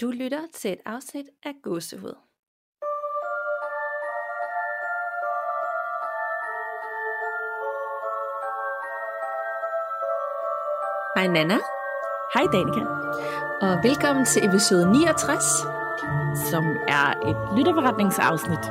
[0.00, 2.14] Du lytter til et afsnit af Gåsehud.
[11.16, 11.58] Hej Nana,
[12.34, 12.82] Hej Danika,
[13.66, 15.42] og velkommen til episode 69,
[16.50, 16.64] som
[16.98, 18.64] er et lytterforretningsafsnit.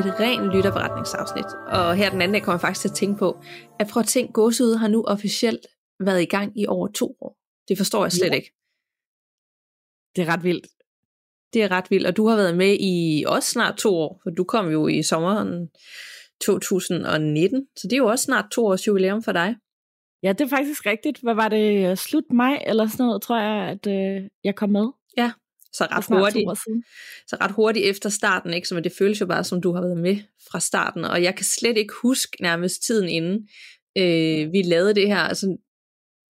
[0.00, 1.44] et ren lytterberetningsafsnit.
[1.78, 3.28] Og her den anden dag kommer jeg faktisk til at tænke på,
[3.80, 5.66] at prøv at tænke, Gåsehud har nu officielt
[6.00, 7.36] været i gang i over to år.
[7.68, 8.34] Det forstår jeg slet Ja.
[8.34, 8.52] ikke.
[10.16, 10.66] Det er ret vildt.
[11.54, 14.30] Det er ret vildt, og du har været med i også snart to år, for
[14.30, 15.68] du kom jo i sommeren
[16.40, 19.56] 2019, så det er jo også snart to års jubilæum for dig.
[20.22, 21.20] Ja, det er faktisk rigtigt.
[21.22, 21.98] Hvad var det?
[21.98, 24.88] Slut maj eller sådan noget, tror jeg, at øh, jeg kom med.
[25.72, 26.50] Så For ret hurtigt,
[27.26, 28.68] så ret hurtigt efter starten, ikke?
[28.68, 30.16] Så det føles jo bare, som du har været med
[30.50, 33.48] fra starten, og jeg kan slet ikke huske nærmest tiden inden
[33.98, 35.18] øh, vi lavede det her.
[35.18, 35.56] Altså,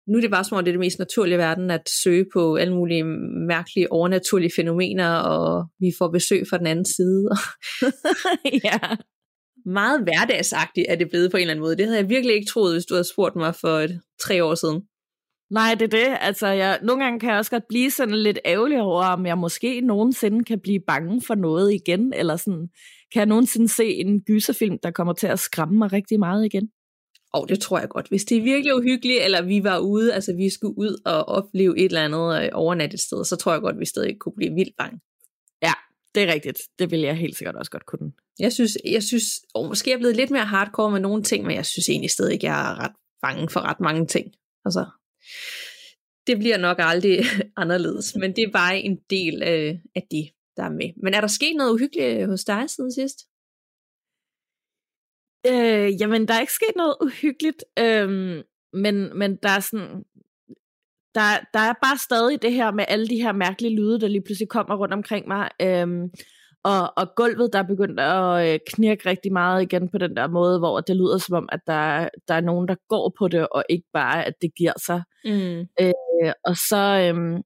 [0.07, 2.25] nu er det bare som om, det er det mest naturlige i verden, at søge
[2.33, 3.03] på alle mulige
[3.47, 7.29] mærkelige overnaturlige fænomener, og vi får besøg fra den anden side.
[8.67, 8.79] ja.
[9.65, 11.77] Meget hverdagsagtigt er det blevet på en eller anden måde.
[11.77, 14.55] Det havde jeg virkelig ikke troet, hvis du havde spurgt mig for et, tre år
[14.55, 14.81] siden.
[15.51, 16.17] Nej, det er det.
[16.21, 19.37] Altså, jeg, nogle gange kan jeg også godt blive sådan lidt ærgerlig over, om jeg
[19.37, 22.67] måske nogensinde kan blive bange for noget igen, eller sådan,
[23.13, 26.69] kan jeg nogensinde se en gyserfilm, der kommer til at skræmme mig rigtig meget igen?
[27.33, 28.07] Og det tror jeg godt.
[28.07, 31.77] Hvis det er virkelig uhyggeligt, eller vi var ude, altså vi skulle ud og opleve
[31.77, 34.53] et eller andet øh, overnat et sted, så tror jeg godt, vi stadig kunne blive
[34.53, 34.99] vildt bange.
[35.63, 35.73] Ja,
[36.15, 36.59] det er rigtigt.
[36.79, 38.11] Det vil jeg helt sikkert også godt kunne.
[38.39, 41.45] Jeg synes, jeg synes og måske er jeg blevet lidt mere hardcore med nogle ting,
[41.45, 44.33] men jeg synes egentlig stadig ikke, jeg er ret bange for ret mange ting.
[44.65, 44.85] Altså,
[46.27, 47.19] det bliver nok aldrig
[47.63, 50.89] anderledes, men det er bare en del øh, af det, der er med.
[51.03, 53.19] Men er der sket noget uhyggeligt hos dig siden sidst?
[55.47, 58.41] Øh, jamen, der er ikke sket noget uhyggeligt, øhm,
[58.73, 60.03] men, men der er sådan...
[61.15, 61.21] Der,
[61.53, 64.49] der er bare stadig det her med alle de her mærkelige lyde, der lige pludselig
[64.49, 65.49] kommer rundt omkring mig.
[65.61, 66.09] Øhm,
[66.63, 70.27] og, og gulvet, der er begyndt at øh, knirke rigtig meget igen på den der
[70.27, 73.47] måde, hvor det lyder som om, at der, der er nogen, der går på det,
[73.49, 75.03] og ikke bare, at det giver sig.
[75.25, 75.59] Mm.
[75.81, 77.41] Øh, og så, øhm,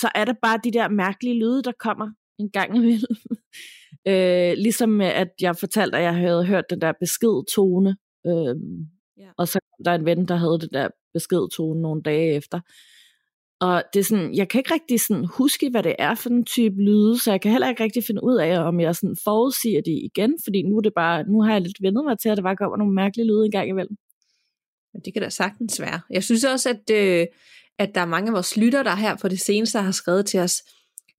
[0.00, 2.08] så er det bare de der mærkelige lyde, der kommer
[2.38, 3.16] en gang imellem.
[4.08, 7.96] øh, ligesom at jeg fortalte, at jeg havde hørt den der beskedtone,
[8.26, 8.56] øh,
[9.18, 9.28] Ja.
[9.38, 12.60] og så kom der en ven, der havde den der beskedtone nogle dage efter.
[13.60, 16.44] Og det er sådan, jeg kan ikke rigtig sådan huske, hvad det er for en
[16.44, 19.82] type lyde, så jeg kan heller ikke rigtig finde ud af, om jeg sådan forudsiger
[19.82, 22.36] det igen, fordi nu er det bare, nu har jeg lidt vendet mig til, at
[22.36, 23.96] der bare kommer nogle mærkelige lyde en gang imellem.
[25.04, 26.00] Det kan da sagtens være.
[26.10, 27.26] Jeg synes også, at, øh,
[27.78, 30.40] at der er mange af vores lytter, der her på det seneste har skrevet til
[30.40, 30.62] os,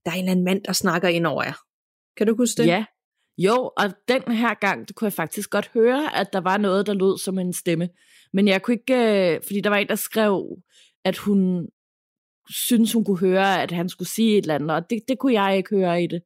[0.05, 1.57] der er en eller anden mand, der snakker ind over jer.
[2.17, 2.67] Kan du huske det?
[2.67, 2.85] Ja,
[3.37, 6.87] jo, og den her gang, det kunne jeg faktisk godt høre, at der var noget,
[6.87, 7.89] der lød som en stemme.
[8.33, 10.57] Men jeg kunne ikke, øh, fordi der var en, der skrev,
[11.05, 11.67] at hun
[12.49, 15.41] synes hun kunne høre, at han skulle sige et eller andet, og det, det kunne
[15.41, 16.21] jeg ikke høre i det.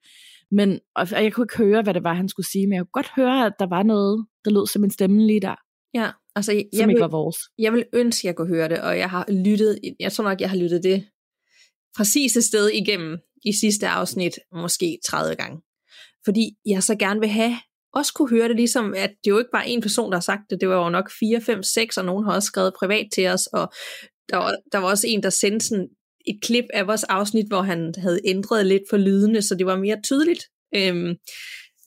[0.52, 3.04] Men og jeg kunne ikke høre, hvad det var, han skulle sige, men jeg kunne
[3.04, 5.56] godt høre, at der var noget, der lød som en stemme lige der,
[5.94, 6.12] ja.
[6.36, 7.38] Altså, jeg, som jeg, ikke vil, var vores.
[7.58, 10.42] jeg vil ønske, at jeg kunne høre det, og jeg har lyttet, jeg tror nok,
[10.42, 11.06] jeg har lyttet det
[11.98, 15.62] præcis et sted igennem i sidste afsnit, måske 30 gange.
[16.28, 17.56] Fordi jeg så gerne vil have,
[17.94, 20.42] også kunne høre det, ligesom at det jo ikke bare en person, der har sagt
[20.50, 23.28] det, det var jo nok 4, 5, 6, og nogen har også skrevet privat til
[23.28, 23.74] os, og
[24.30, 25.88] der var, der var også en, der sendte sådan
[26.28, 29.78] et klip af vores afsnit, hvor han havde ændret lidt for lydene, så det var
[29.78, 30.44] mere tydeligt.
[30.76, 31.16] Øhm,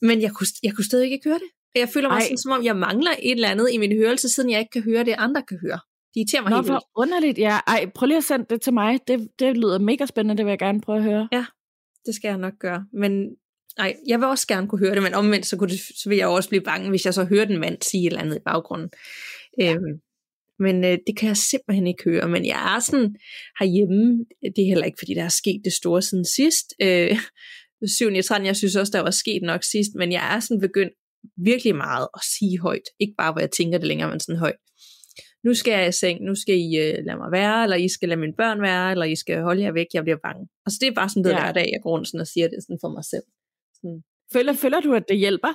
[0.03, 1.51] men jeg kunne, jeg kunne stadig ikke høre det.
[1.81, 2.23] Jeg føler mig Ej.
[2.23, 4.83] sådan, som om jeg mangler et eller andet i min hørelse, siden jeg ikke kan
[4.83, 5.81] høre det, andre kan høre.
[6.15, 6.73] De irriterer mig Nå, helt vildt.
[6.73, 7.39] hvor underligt.
[7.39, 9.01] Ja, ej, prøv lige at sende det til mig.
[9.09, 11.29] Det, det lyder mega spændende, det vil jeg gerne prøve at høre.
[12.07, 12.87] Det skal jeg nok gøre.
[12.93, 13.13] Men
[13.79, 16.19] ej, jeg vil også gerne kunne høre det, men omvendt, så, kunne det, så vil
[16.19, 18.37] jeg jo også blive bange, hvis jeg så hører den mand sige et eller andet
[18.37, 18.91] i baggrunden.
[19.59, 19.75] Ja.
[19.75, 20.01] Øhm,
[20.59, 22.29] men øh, det kan jeg simpelthen ikke høre.
[22.29, 23.17] Men jeg er sådan
[23.61, 26.75] herhjemme, det er heller ikke, fordi der er sket det store siden sidst.
[26.83, 27.17] Øh,
[27.87, 28.09] 7.
[28.09, 30.93] i 13, jeg synes også, der var sket nok sidst, men jeg er sådan begyndt
[31.37, 32.89] virkelig meget at sige højt.
[33.01, 34.61] Ikke bare, hvor jeg tænker det længere, men sådan højt.
[35.45, 38.09] Nu skal jeg i seng, nu skal I øh, lade mig være, eller I skal
[38.09, 40.49] lade mine børn være, eller I skal holde jer væk, jeg bliver bange.
[40.67, 41.41] Altså det er bare sådan det ja.
[41.41, 43.27] hver dag, jeg går rundt sådan og siger det sådan for mig selv.
[43.81, 45.55] Sådan, Føler, føler du, at det hjælper?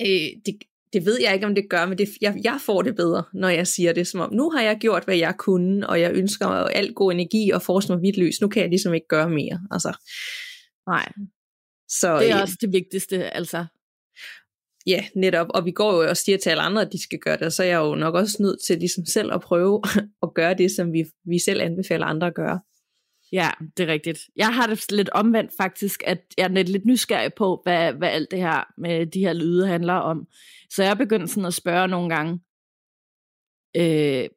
[0.00, 0.54] øh, det,
[0.92, 3.48] det ved jeg ikke, om det gør, men det, jeg, jeg får det bedre, når
[3.48, 6.48] jeg siger det, som om, nu har jeg gjort, hvad jeg kunne, og jeg ønsker
[6.48, 8.40] mig alt god energi og force mig vidt lys.
[8.40, 9.60] Nu kan jeg ligesom ikke gøre mere.
[9.70, 9.96] Altså,
[10.86, 11.12] Nej,
[11.88, 13.66] så, det er øh, også det vigtigste, altså.
[14.86, 15.46] Ja, netop.
[15.50, 17.52] Og vi går jo og siger til alle andre, at de skal gøre det, og
[17.52, 19.82] så er jeg jo nok også nødt til ligesom selv at prøve
[20.24, 22.60] at gøre det, som vi, vi selv anbefaler andre at gøre.
[23.32, 24.18] Ja, det er rigtigt.
[24.36, 28.30] Jeg har det lidt omvendt faktisk, at jeg er lidt nysgerrig på, hvad, hvad alt
[28.30, 30.26] det her med de her lyde handler om.
[30.70, 32.40] Så jeg begyndte sådan at spørge nogle gange,
[33.76, 34.28] øh,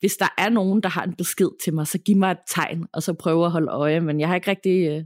[0.00, 2.86] hvis der er nogen, der har en besked til mig, så giv mig et tegn,
[2.92, 4.00] og så prøve at holde øje.
[4.00, 5.04] Men jeg har ikke rigtig, øh,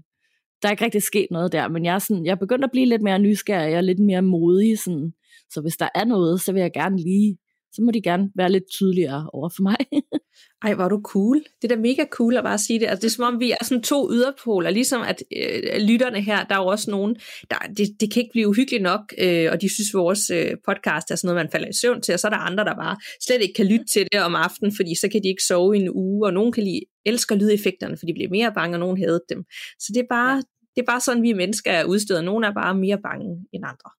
[0.63, 2.71] der er ikke rigtig sket noget der, men jeg er, sådan, jeg er begyndt at
[2.71, 5.13] blive lidt mere nysgerrig, og lidt mere modig, sådan,
[5.51, 7.39] så hvis der er noget, så vil jeg gerne lige
[7.73, 9.77] så må de gerne være lidt tydeligere over for mig.
[10.65, 11.37] Ej, hvor er du cool.
[11.63, 12.87] Det er da mega cool at bare sige det.
[12.87, 16.45] Altså, det er som om, vi er sådan to yderpoler, ligesom at øh, lytterne her,
[16.45, 17.17] der er jo også nogen,
[17.51, 21.11] der, det, det kan ikke blive uhyggeligt nok, øh, og de synes, vores øh, podcast
[21.11, 22.97] er sådan noget, man falder i søvn til, og så er der andre, der bare
[23.27, 25.81] slet ikke kan lytte til det om aftenen, fordi så kan de ikke sove i
[25.81, 28.99] en uge, og nogen kan lide, elsker lydeffekterne, for de bliver mere bange, og nogen
[29.03, 29.45] hader dem.
[29.83, 30.43] Så det er bare, ja.
[30.75, 33.91] det er bare sådan, vi mennesker er udstødet, nogen er bare mere bange end andre.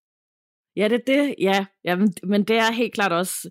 [0.80, 1.66] Ja, det er det, ja.
[1.86, 3.50] ja men, men det er helt klart også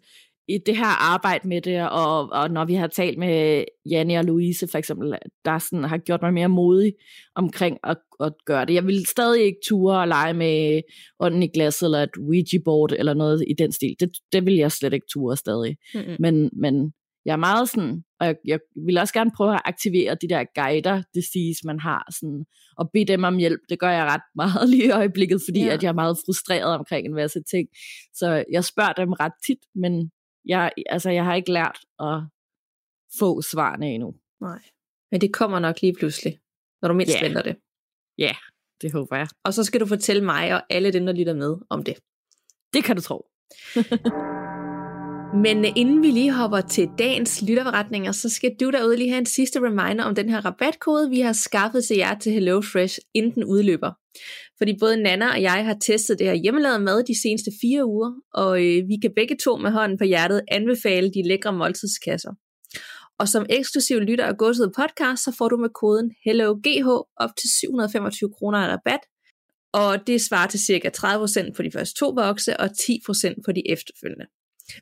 [0.48, 4.24] i det her arbejde med det, og, og når vi har talt med Janne og
[4.24, 5.14] Louise for eksempel,
[5.44, 6.92] der sådan har gjort mig mere modig
[7.34, 8.74] omkring at, at gøre det.
[8.74, 10.82] Jeg vil stadig ikke ture og lege med
[11.20, 13.96] ånden i glas eller et Ouija-board eller noget i den stil.
[14.00, 15.76] Det, det vil jeg slet ikke ture stadig.
[15.94, 16.16] Mm-hmm.
[16.18, 16.92] Men, men
[17.28, 20.44] jeg er meget sådan, og jeg, jeg vil også gerne prøve at aktivere de der
[20.54, 22.44] guider, disease, man har, sådan,
[22.76, 23.60] og bede dem om hjælp.
[23.68, 25.72] Det gør jeg ret meget lige i øjeblikket, fordi ja.
[25.74, 27.68] at jeg er meget frustreret omkring en masse ting.
[28.14, 30.10] Så jeg spørger dem ret tit, men
[30.44, 32.22] jeg, altså, jeg har ikke lært at
[33.18, 34.14] få svarene endnu.
[34.40, 34.62] Nej,
[35.10, 36.38] men det kommer nok lige pludselig,
[36.82, 37.24] når du mindst yeah.
[37.24, 37.56] venter det.
[38.18, 38.36] Ja, yeah,
[38.82, 39.28] det håber jeg.
[39.44, 41.96] Og så skal du fortælle mig og alle dem, der lytter med om det.
[42.72, 43.26] Det kan du tro.
[45.34, 49.18] Men øh, inden vi lige hopper til dagens lytterberetninger, så skal du derude lige have
[49.18, 53.34] en sidste reminder om den her rabatkode, vi har skaffet til jer til HelloFresh, inden
[53.34, 53.92] den udløber.
[54.58, 58.12] Fordi både Nana og jeg har testet det her hjemmelavet mad de seneste fire uger,
[58.34, 62.32] og øh, vi kan begge to med hånden på hjertet anbefale de lækre måltidskasser.
[63.18, 67.48] Og som eksklusiv lytter af Gåsede Podcast, så får du med koden HelloGH op til
[67.60, 69.00] 725 kroner i rabat,
[69.72, 73.62] og det svarer til cirka 30% på de første to bokse og 10% på de
[73.70, 74.26] efterfølgende.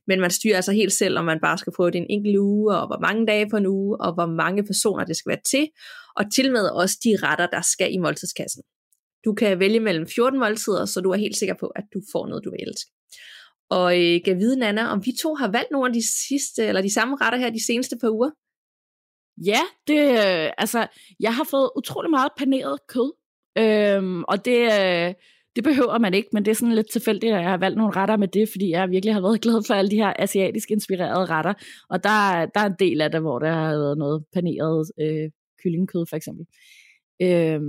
[0.06, 2.76] Men man styrer altså helt selv, om man bare skal prøve det en enkelt uge,
[2.76, 5.68] og hvor mange dage på en uge, og hvor mange personer det skal være til,
[6.16, 8.62] og til med også de retter, der skal i måltidskassen.
[9.24, 12.26] Du kan vælge mellem 14 måltider, så du er helt sikker på, at du får
[12.26, 12.90] noget, du vil elske.
[13.70, 16.82] Og øh, kan vide, Nana, om vi to har valgt nogle af de sidste, eller
[16.82, 18.30] de samme retter her de seneste par uger?
[19.46, 20.86] Ja, det, øh, altså,
[21.20, 23.12] jeg har fået utrolig meget paneret kød,
[23.58, 25.14] øhm, og det, øh,
[25.56, 27.96] det behøver man ikke, men det er sådan lidt tilfældigt, at jeg har valgt nogle
[27.96, 31.24] retter med det, fordi jeg virkelig har været glad for alle de her asiatisk inspirerede
[31.24, 31.54] retter,
[31.90, 35.30] og der, der er en del af det, hvor der har været noget paneret øh,
[35.62, 36.46] kyllingkød for eksempel.
[37.22, 37.60] Øh,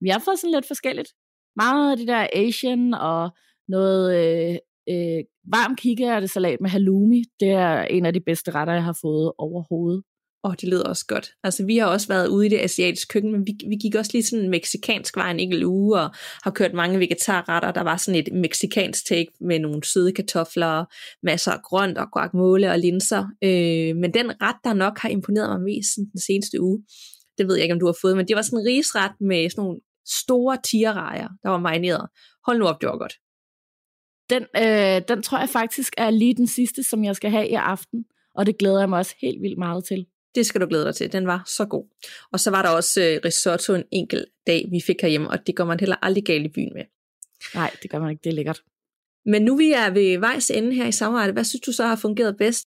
[0.00, 1.10] vi har fået sådan lidt forskelligt.
[1.56, 3.30] Meget af det der Asian og
[3.68, 4.56] noget øh,
[4.88, 7.22] øh, varm salat med halloumi.
[7.40, 10.02] Det er en af de bedste retter, jeg har fået overhovedet
[10.44, 11.30] og det lyder også godt.
[11.42, 14.10] Altså, vi har også været ude i det asiatiske køkken, men vi, vi gik også
[14.14, 16.10] lige sådan en meksikansk vej en enkelt uge, og
[16.42, 17.72] har kørt mange vegetarretter.
[17.72, 20.84] Der var sådan et meksikansk take med nogle søde kartofler,
[21.22, 23.24] masser af grønt og guacamole og linser.
[23.44, 26.84] Øh, men den ret, der nok har imponeret mig mest den seneste uge,
[27.38, 29.50] det ved jeg ikke, om du har fået, men det var sådan en risret med
[29.50, 29.80] sådan nogle
[30.24, 32.08] store tierrejer, der var marineret.
[32.46, 33.14] Hold nu op, det var godt.
[34.30, 37.54] Den, øh, den tror jeg faktisk er lige den sidste, som jeg skal have i
[37.54, 38.04] aften,
[38.34, 40.06] og det glæder jeg mig også helt vildt meget til.
[40.34, 41.12] Det skal du glæde dig til.
[41.12, 41.84] Den var så god.
[42.32, 45.56] Og så var der også øh, risotto en enkelt dag, vi fik herhjemme, og det
[45.56, 46.84] går man heller aldrig galt i byen med.
[47.54, 48.20] Nej, det gør man ikke.
[48.24, 48.62] Det er lækkert.
[49.26, 51.96] Men nu vi er ved vejs ende her i samarbejde, hvad synes du så har
[51.96, 52.68] fungeret bedst?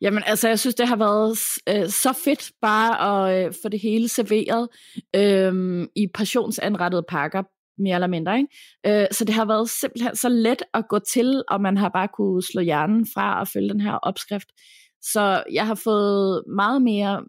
[0.00, 1.38] Jamen altså, jeg synes, det har været
[1.68, 4.68] øh, så fedt bare at øh, få det hele serveret
[5.16, 7.42] øh, i passionsanrettede pakker,
[7.82, 8.38] mere eller mindre.
[8.38, 9.02] Ikke?
[9.02, 12.08] Øh, så det har været simpelthen så let at gå til, og man har bare
[12.16, 14.48] kunne slå hjernen fra og følge den her opskrift.
[15.02, 17.24] Så jeg har fået meget mere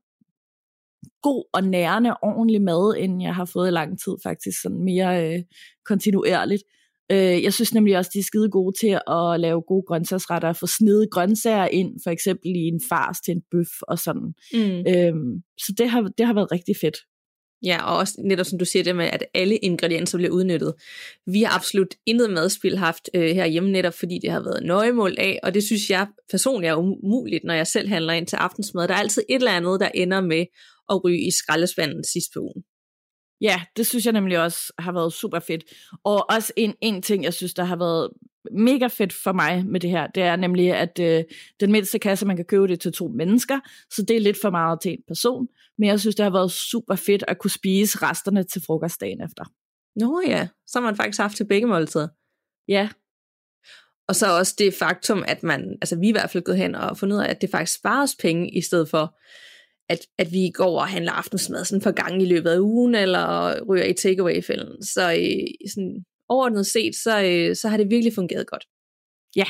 [1.22, 5.36] god og nærende, ordentlig mad, end jeg har fået i lang tid faktisk, sådan mere
[5.36, 5.44] øh,
[5.86, 6.64] kontinuerligt.
[7.12, 10.68] Øh, jeg synes nemlig også, de er skide gode til at lave gode grøntsagsretter, få
[10.68, 14.34] snedet grøntsager ind, for eksempel i en fars til en bøf og sådan.
[14.54, 14.84] Mm.
[14.92, 16.98] Øhm, så det har, det har været rigtig fedt.
[17.64, 20.74] Ja, og også netop som du siger det med, at alle ingredienser bliver udnyttet.
[21.26, 25.40] Vi har absolut intet madspil haft øh, herhjemme netop, fordi det har været nøjemål af,
[25.44, 28.88] og det synes jeg personligt er umuligt, når jeg selv handler ind til aftensmad.
[28.88, 30.46] Der er altid et eller andet, der ender med
[30.90, 32.64] at ryge i skraldespanden sidst på ugen.
[33.42, 35.64] Ja, det synes jeg nemlig også har været super fedt.
[36.04, 38.10] Og også en, en ting, jeg synes, der har været
[38.52, 41.24] mega fedt for mig med det her, det er nemlig, at øh,
[41.60, 43.60] den mindste kasse, man kan købe det til to mennesker,
[43.92, 45.48] så det er lidt for meget til en person.
[45.78, 49.44] Men jeg synes, det har været super fedt at kunne spise resterne til frokostdagen efter.
[49.96, 52.08] Nå ja, så har man faktisk haft til begge måltider.
[52.68, 52.90] Ja.
[54.08, 56.76] Og så også det faktum, at man, altså vi er i hvert fald gået hen
[56.76, 59.18] og fundet ud af, at det faktisk spares penge, i stedet for,
[59.90, 63.62] at, at vi går og handler aftensmad sådan for gang i løbet af ugen, eller
[63.64, 64.84] ryger i takeaway-fælden.
[64.84, 68.66] Så øh, sådan, overordnet set, så, øh, så har det virkelig fungeret godt.
[69.36, 69.46] Ja,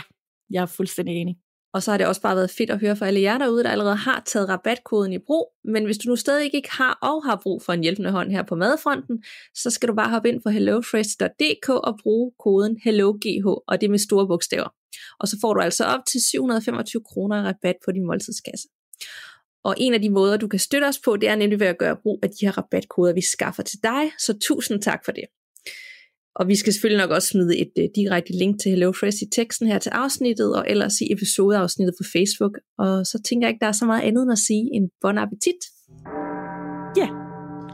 [0.50, 1.36] jeg er fuldstændig enig.
[1.74, 3.70] Og så har det også bare været fedt at høre fra alle jer derude, der
[3.70, 5.54] allerede har taget rabatkoden i brug.
[5.64, 8.44] Men hvis du nu stadig ikke har og har brug for en hjælpende hånd her
[8.44, 9.24] på madfronten,
[9.56, 14.00] så skal du bare hoppe ind på hellofresh.dk og bruge koden HelloGH, og det med
[14.00, 14.70] store bogstaver.
[15.20, 18.68] Og så får du altså op til 725 kroner rabat på din måltidskasse.
[19.64, 21.78] Og en af de måder, du kan støtte os på, det er nemlig ved at
[21.78, 24.12] gøre brug af de her rabatkoder, vi skaffer til dig.
[24.20, 25.24] Så tusind tak for det.
[26.36, 29.68] Og vi skal selvfølgelig nok også smide et uh, direkte link til HelloFresh i teksten
[29.68, 32.58] her til afsnittet, og ellers i episodeafsnittet på Facebook.
[32.78, 35.18] Og så tænker jeg ikke, der er så meget andet end at sige en bon
[35.18, 35.62] appetit.
[36.98, 37.08] Ja,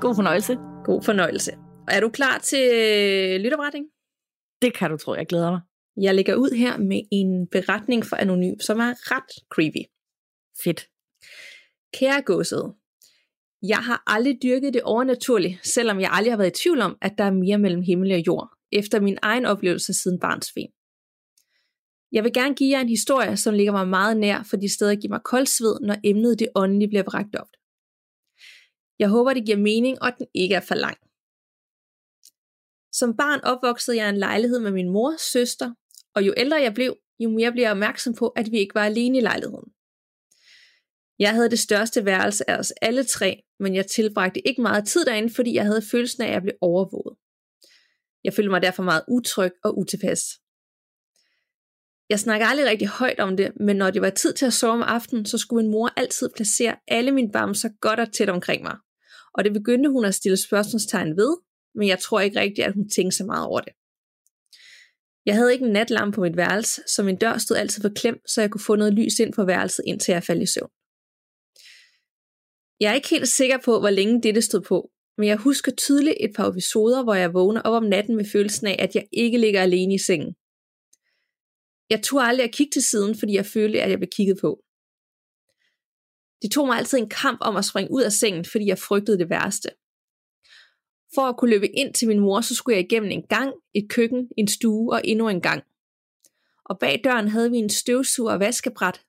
[0.01, 0.57] god fornøjelse.
[0.85, 1.51] God fornøjelse.
[1.87, 3.85] Og er du klar til øh, lytterberetning?
[4.61, 5.61] Det kan du tro, jeg glæder mig.
[6.01, 9.83] Jeg lægger ud her med en beretning for Anonym, som er ret creepy.
[10.63, 10.81] Fedt.
[11.99, 12.73] Kære godset,
[13.67, 17.13] jeg har aldrig dyrket det overnaturlige, selvom jeg aldrig har været i tvivl om, at
[17.17, 20.67] der er mere mellem himmel og jord, efter min egen oplevelse siden barnsben.
[22.11, 24.95] Jeg vil gerne give jer en historie, som ligger mig meget nær, for de steder
[24.95, 27.51] giver mig koldsved, når emnet det åndelige bliver bragt op.
[28.99, 30.97] Jeg håber, det giver mening, og den ikke er for lang.
[32.93, 35.73] Som barn opvoksede jeg i en lejlighed med min mor, søster,
[36.15, 38.85] og jo ældre jeg blev, jo mere blev jeg opmærksom på, at vi ikke var
[38.85, 39.74] alene i lejligheden.
[41.19, 45.05] Jeg havde det største værelse af os alle tre, men jeg tilbragte ikke meget tid
[45.05, 47.17] derinde, fordi jeg havde følelsen af, at jeg blev overvåget.
[48.23, 50.21] Jeg følte mig derfor meget utryg og utilpas.
[52.09, 54.73] Jeg snakker aldrig rigtig højt om det, men når det var tid til at sove
[54.73, 58.63] om aftenen, så skulle min mor altid placere alle mine bamser godt og tæt omkring
[58.63, 58.77] mig.
[59.33, 61.37] Og det begyndte hun at stille spørgsmålstegn ved,
[61.75, 63.73] men jeg tror ikke rigtigt, at hun tænkte så meget over det.
[65.25, 68.29] Jeg havde ikke en natlampe på mit værelse, så min dør stod altid for klemt,
[68.29, 70.69] så jeg kunne få noget lys ind på værelset, indtil jeg faldt i søvn.
[72.79, 76.17] Jeg er ikke helt sikker på, hvor længe dette stod på, men jeg husker tydeligt
[76.19, 79.37] et par episoder, hvor jeg vågner op om natten med følelsen af, at jeg ikke
[79.37, 80.35] ligger alene i sengen.
[81.89, 84.63] Jeg turde aldrig at kigge til siden, fordi jeg følte, at jeg blev kigget på.
[86.41, 89.17] Det tog mig altid en kamp om at springe ud af sengen, fordi jeg frygtede
[89.17, 89.69] det værste.
[91.15, 93.89] For at kunne løbe ind til min mor, så skulle jeg igennem en gang, et
[93.89, 95.63] køkken, en stue og endnu en gang.
[96.65, 99.01] Og bag døren havde vi en støvsuger og vaskebræt.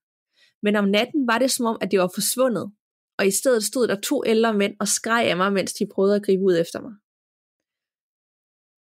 [0.63, 2.73] Men om natten var det som om, at det var forsvundet,
[3.19, 6.17] og i stedet stod der to ældre mænd og skreg af mig, mens de prøvede
[6.17, 6.93] at gribe ud efter mig.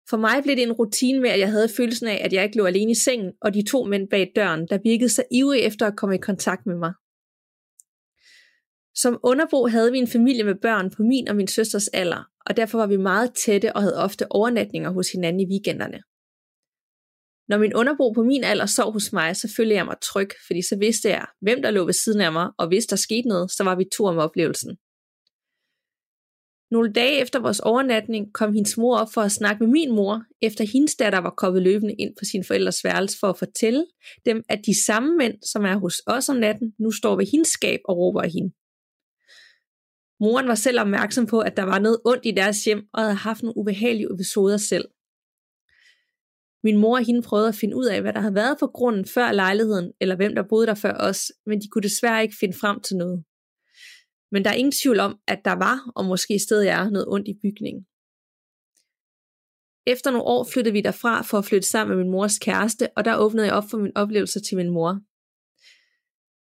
[0.10, 2.58] For mig blev det en rutine med, at jeg havde følelsen af, at jeg ikke
[2.58, 5.88] lå alene i sengen, og de to mænd bag døren, der virkede så ivrige efter
[5.88, 6.94] at komme i kontakt med mig.
[8.96, 12.58] Som underbo havde vi en familie med børn på min og min søsters alder, og
[12.58, 16.02] derfor var vi meget tætte og havde ofte overnatninger hos hinanden i weekenderne.
[17.50, 20.62] Når min underbo på min alder sov hos mig, så følte jeg mig tryg, fordi
[20.62, 23.52] så vidste jeg, hvem der lå ved siden af mig, og hvis der skete noget,
[23.52, 24.78] så var vi to om oplevelsen.
[26.72, 30.24] Nogle dage efter vores overnatning kom hendes mor op for at snakke med min mor,
[30.42, 33.86] efter hendes datter var kommet løbende ind på sin forældres værelse for at fortælle
[34.26, 37.48] dem, at de samme mænd, som er hos os om natten, nu står ved hendes
[37.48, 38.52] skab og råber af hende.
[40.20, 43.16] Moren var selv opmærksom på, at der var noget ondt i deres hjem, og havde
[43.16, 44.86] haft nogle ubehagelige episoder selv.
[46.64, 49.06] Min mor og hende prøvede at finde ud af, hvad der havde været for grunden
[49.06, 52.58] før lejligheden, eller hvem der boede der før os, men de kunne desværre ikke finde
[52.58, 53.24] frem til noget.
[54.32, 57.28] Men der er ingen tvivl om, at der var, og måske stadig er, noget ondt
[57.28, 57.86] i bygningen.
[59.88, 63.06] Efter nogle år flyttede vi derfra for at flytte sammen med min mors kæreste, og
[63.06, 65.00] der åbnede jeg op for min oplevelse til min mor.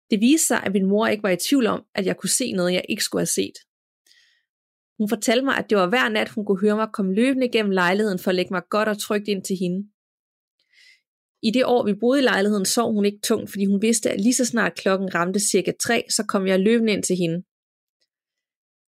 [0.09, 2.51] Det viste sig, at min mor ikke var i tvivl om, at jeg kunne se
[2.51, 3.57] noget, jeg ikke skulle have set.
[4.97, 7.71] Hun fortalte mig, at det var hver nat, hun kunne høre mig komme løbende gennem
[7.71, 9.90] lejligheden for at lægge mig godt og trygt ind til hende.
[11.43, 14.21] I det år, vi boede i lejligheden, sov hun ikke tungt, fordi hun vidste, at
[14.21, 17.43] lige så snart klokken ramte cirka 3, så kom jeg løbende ind til hende.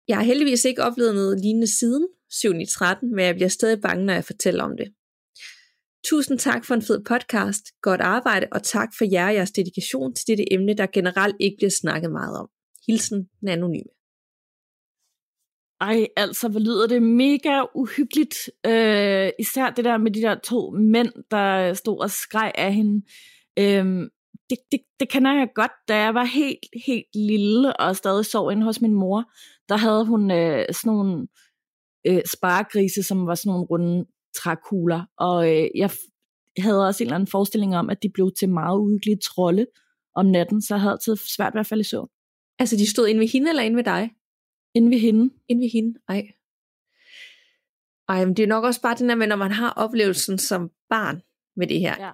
[0.08, 2.52] Jeg har heldigvis ikke oplevet noget lignende siden 7.
[2.70, 4.94] 13, men jeg bliver stadig bange, når jeg fortæller om det.
[6.04, 10.14] Tusind tak for en fed podcast, godt arbejde, og tak for jer og jeres dedikation
[10.14, 12.48] til dette emne, der generelt ikke bliver snakket meget om.
[12.86, 14.01] Hilsen den anonyme.
[15.82, 18.36] Ej, altså, hvor lyder det mega uhyggeligt.
[18.66, 23.06] Øh, især det der med de der to mænd, der stod og skreg af hende.
[23.58, 23.84] Øh,
[24.50, 25.72] det, det, det kan jeg godt.
[25.88, 29.24] Da jeg var helt, helt lille og stadig sov inde hos min mor,
[29.68, 31.26] der havde hun øh, sådan nogle
[32.06, 35.02] øh, sparegrise, som var sådan nogle runde trækugler.
[35.18, 35.90] Og øh, jeg
[36.58, 39.66] havde også en eller anden forestilling om, at de blev til meget uhyggelige trolde
[40.14, 42.08] om natten, så jeg havde altid svært ved at falde i søvn.
[42.58, 44.10] Altså, de stod inde ved hende eller inde ved dig?
[44.74, 45.34] Inde ved hende.
[45.48, 45.98] Inde ved hende?
[46.08, 46.26] Ej.
[48.08, 50.70] Ej, men det er nok også bare den der med, når man har oplevelsen som
[50.88, 51.22] barn
[51.56, 52.06] med det her.
[52.06, 52.10] Ja.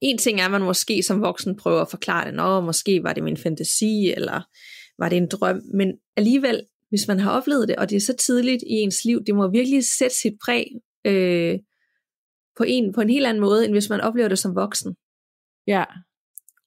[0.00, 2.34] En ting er, at man måske som voksen prøver at forklare det.
[2.34, 4.40] Nå, måske var det min fantasi, eller
[4.98, 5.62] var det en drøm.
[5.74, 9.24] Men alligevel, hvis man har oplevet det, og det er så tidligt i ens liv,
[9.24, 10.66] det må virkelig sætte sit præg
[11.04, 11.58] øh,
[12.56, 14.96] på, en, på en helt anden måde, end hvis man oplever det som voksen.
[15.66, 15.84] Ja.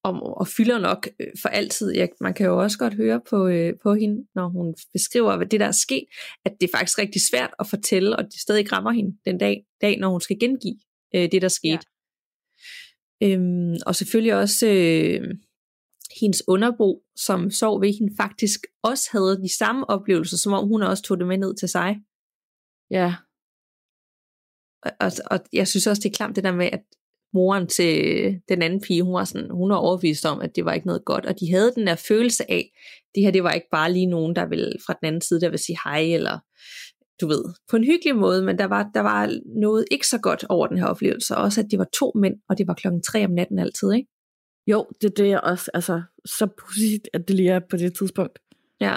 [0.04, 1.94] Og, og fylder nok øh, for altid.
[1.94, 5.48] Ja, man kan jo også godt høre på, øh, på hende, når hun beskriver, hvad
[5.48, 6.06] det der er sket,
[6.46, 9.66] at det er faktisk rigtig svært at fortælle, og det stadig rammer hende den dag,
[9.82, 10.80] dag når hun skal gengive
[11.16, 11.86] øh, det, der skete.
[13.22, 13.28] Ja.
[13.28, 15.22] Øhm, og selvfølgelig også øh,
[16.22, 20.84] hendes underbo, som sov ved hende, faktisk også havde de samme oplevelser, som om hun
[20.84, 21.96] også tog det med ned til sig.
[22.92, 23.16] Ja.
[24.84, 26.84] Og, og, og jeg synes også, det er klamt det der med, at
[27.34, 27.92] moren til
[28.50, 31.06] den anden pige, hun var, sådan, hun var overbevist om, at det var ikke noget
[31.06, 32.72] godt, og de havde den der følelse af,
[33.16, 35.50] det her det var ikke bare lige nogen, der vil fra den anden side, der
[35.50, 36.40] vil sige hej, eller
[37.22, 40.46] du ved, på en hyggelig måde, men der var, der var noget ikke så godt
[40.50, 43.26] over den her oplevelse, også at det var to mænd, og det var klokken tre
[43.26, 44.10] om natten altid, ikke?
[44.68, 48.40] Jo, det, det er også altså, så pudsigt, at det lige er på det tidspunkt.
[48.82, 48.96] Ja,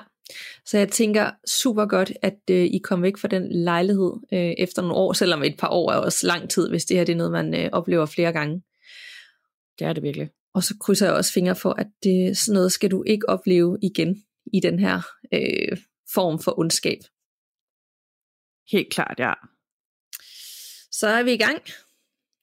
[0.64, 4.82] så jeg tænker super godt, at øh, I kom væk fra den lejlighed øh, efter
[4.82, 7.16] nogle år, selvom et par år er også lang tid, hvis det her det er
[7.16, 8.62] noget, man øh, oplever flere gange.
[9.78, 10.28] Det er det virkelig.
[10.54, 13.78] Og så krydser jeg også fingre for, at det, sådan noget skal du ikke opleve
[13.82, 15.00] igen i den her
[15.34, 15.76] øh,
[16.14, 16.98] form for ondskab.
[18.72, 19.32] Helt klart, ja.
[20.92, 21.62] Så er vi i gang.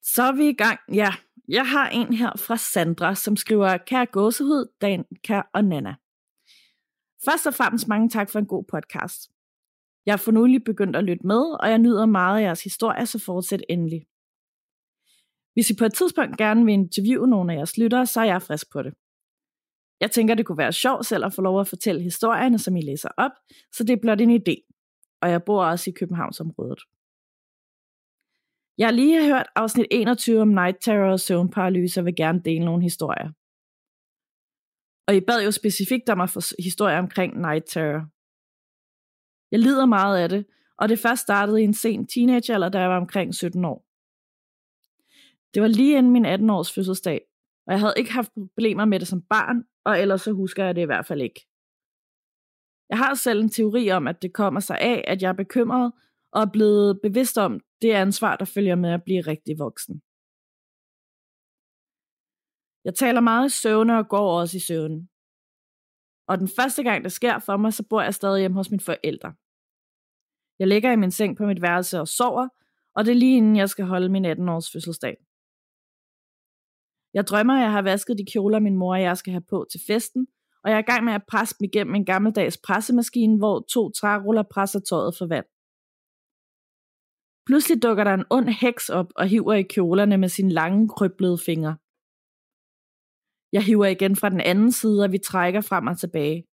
[0.04, 1.14] Så er vi i gang, ja.
[1.48, 5.96] Jeg har en her fra Sandra, som skriver, kære gåsehud, Dan, kære og Nana.
[7.26, 9.32] Først og fremmest mange tak for en god podcast.
[10.06, 13.06] Jeg har for nylig begyndt at lytte med, og jeg nyder meget af jeres historie,
[13.06, 14.02] så fortsæt endelig.
[15.54, 18.42] Hvis I på et tidspunkt gerne vil interviewe nogle af jeres lyttere, så er jeg
[18.42, 18.94] frisk på det.
[20.02, 22.82] Jeg tænker, det kunne være sjovt selv at få lov at fortælle historierne, som I
[22.82, 23.32] læser op,
[23.72, 24.56] så det er blot en idé.
[25.22, 26.80] Og jeg bor også i Københavnsområdet.
[28.78, 32.66] Jeg har lige hørt afsnit 21 om night terror og søvnparalyse og vil gerne dele
[32.66, 33.32] nogle historier.
[35.08, 38.06] Og I bad jo specifikt om at få historier omkring night terror.
[39.52, 40.46] Jeg lider meget af det,
[40.78, 43.86] og det først startede i en sen teenagealder, da jeg var omkring 17 år.
[45.54, 47.22] Det var lige inden min 18-års fødselsdag,
[47.68, 50.76] og jeg havde ikke haft problemer med det som barn, og ellers så husker jeg
[50.76, 51.48] det i hvert fald ikke.
[52.90, 55.92] Jeg har selv en teori om, at det kommer sig af, at jeg er bekymret
[56.32, 60.02] og er blevet bevidst om det ansvar, der følger med at blive rigtig voksen.
[62.88, 65.08] Jeg taler meget i søvne og går også i søvne.
[66.30, 68.88] Og den første gang, det sker for mig, så bor jeg stadig hjemme hos mine
[68.92, 69.30] forældre.
[70.60, 72.48] Jeg ligger i min seng på mit værelse og sover,
[72.96, 75.16] og det er lige inden jeg skal holde min 18-års fødselsdag.
[77.14, 79.66] Jeg drømmer, at jeg har vasket de kjoler, min mor og jeg skal have på
[79.72, 80.28] til festen,
[80.64, 83.92] og jeg er i gang med at presse dem igennem en gammeldags pressemaskine, hvor to
[83.92, 85.46] træruller presser tøjet for vand.
[87.46, 91.38] Pludselig dukker der en ond heks op og hiver i kjolerne med sine lange, krøblede
[91.38, 91.78] fingre.
[93.52, 96.48] Jeg hiver igen fra den anden side, og vi trækker frem og tilbage.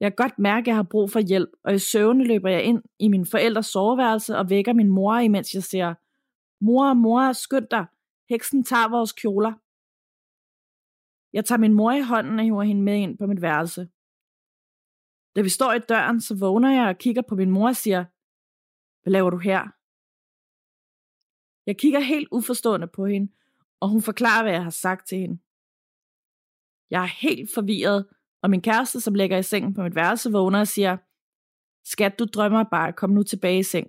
[0.00, 2.62] Jeg kan godt mærke, at jeg har brug for hjælp, og i søvne løber jeg
[2.62, 5.94] ind i min forældres soveværelse og vækker min mor, imens jeg siger,
[6.64, 7.86] Mor, mor, skynd dig,
[8.28, 9.52] heksen tager vores kjoler.
[11.32, 13.88] Jeg tager min mor i hånden og hiver hende med ind på mit værelse.
[15.36, 18.04] Da vi står i døren, så vågner jeg og kigger på min mor og siger,
[19.02, 19.62] hvad laver du her?
[21.66, 23.32] Jeg kigger helt uforstående på hende,
[23.82, 25.36] og hun forklarer, hvad jeg har sagt til hende.
[26.90, 28.00] Jeg er helt forvirret,
[28.42, 30.96] og min kæreste, som ligger i sengen på mit værelse, vågner og siger,
[31.92, 33.86] Skat, du drømmer bare, kom nu tilbage i seng.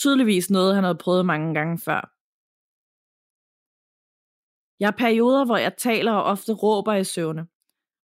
[0.00, 2.00] Tydeligvis noget, han havde prøvet mange gange før.
[4.80, 7.42] Jeg har perioder, hvor jeg taler og ofte råber i søvne.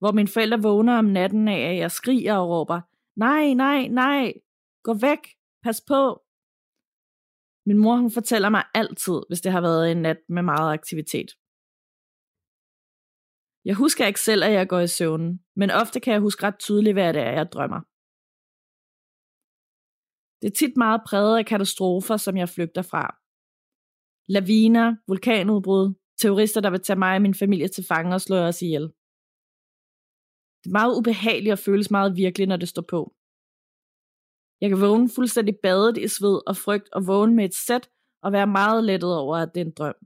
[0.00, 2.80] Hvor mine forældre vågner om natten af, at jeg skriger og råber,
[3.16, 4.32] nej, nej, nej,
[4.82, 5.22] gå væk,
[5.62, 6.22] pas på,
[7.66, 11.30] min mor hun fortæller mig altid, hvis det har været en nat med meget aktivitet.
[13.64, 15.24] Jeg husker ikke selv, at jeg går i søvn,
[15.56, 17.80] men ofte kan jeg huske ret tydeligt, hvad det er, jeg drømmer.
[20.40, 23.04] Det er tit meget præget af katastrofer, som jeg flygter fra.
[24.34, 28.62] Laviner, vulkanudbrud, terrorister, der vil tage mig og min familie til fange og slå os
[28.62, 28.86] ihjel.
[30.60, 33.00] Det er meget ubehageligt og føles meget virkeligt, når det står på.
[34.62, 37.84] Jeg kan vågne fuldstændig badet i sved og frygt og vågne med et sæt
[38.24, 39.98] og være meget lettet over, at det er en drøm.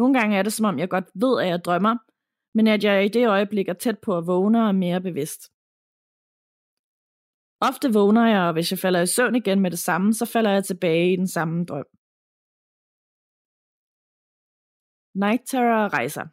[0.00, 1.94] Nogle gange er det som om, jeg godt ved, at jeg drømmer,
[2.56, 5.42] men at jeg i det øjeblik er tæt på at vågne og er mere bevidst.
[7.68, 10.50] Ofte vågner jeg, og hvis jeg falder i søvn igen med det samme, så falder
[10.50, 11.88] jeg tilbage i den samme drøm.
[15.24, 16.26] Night Terror rejser.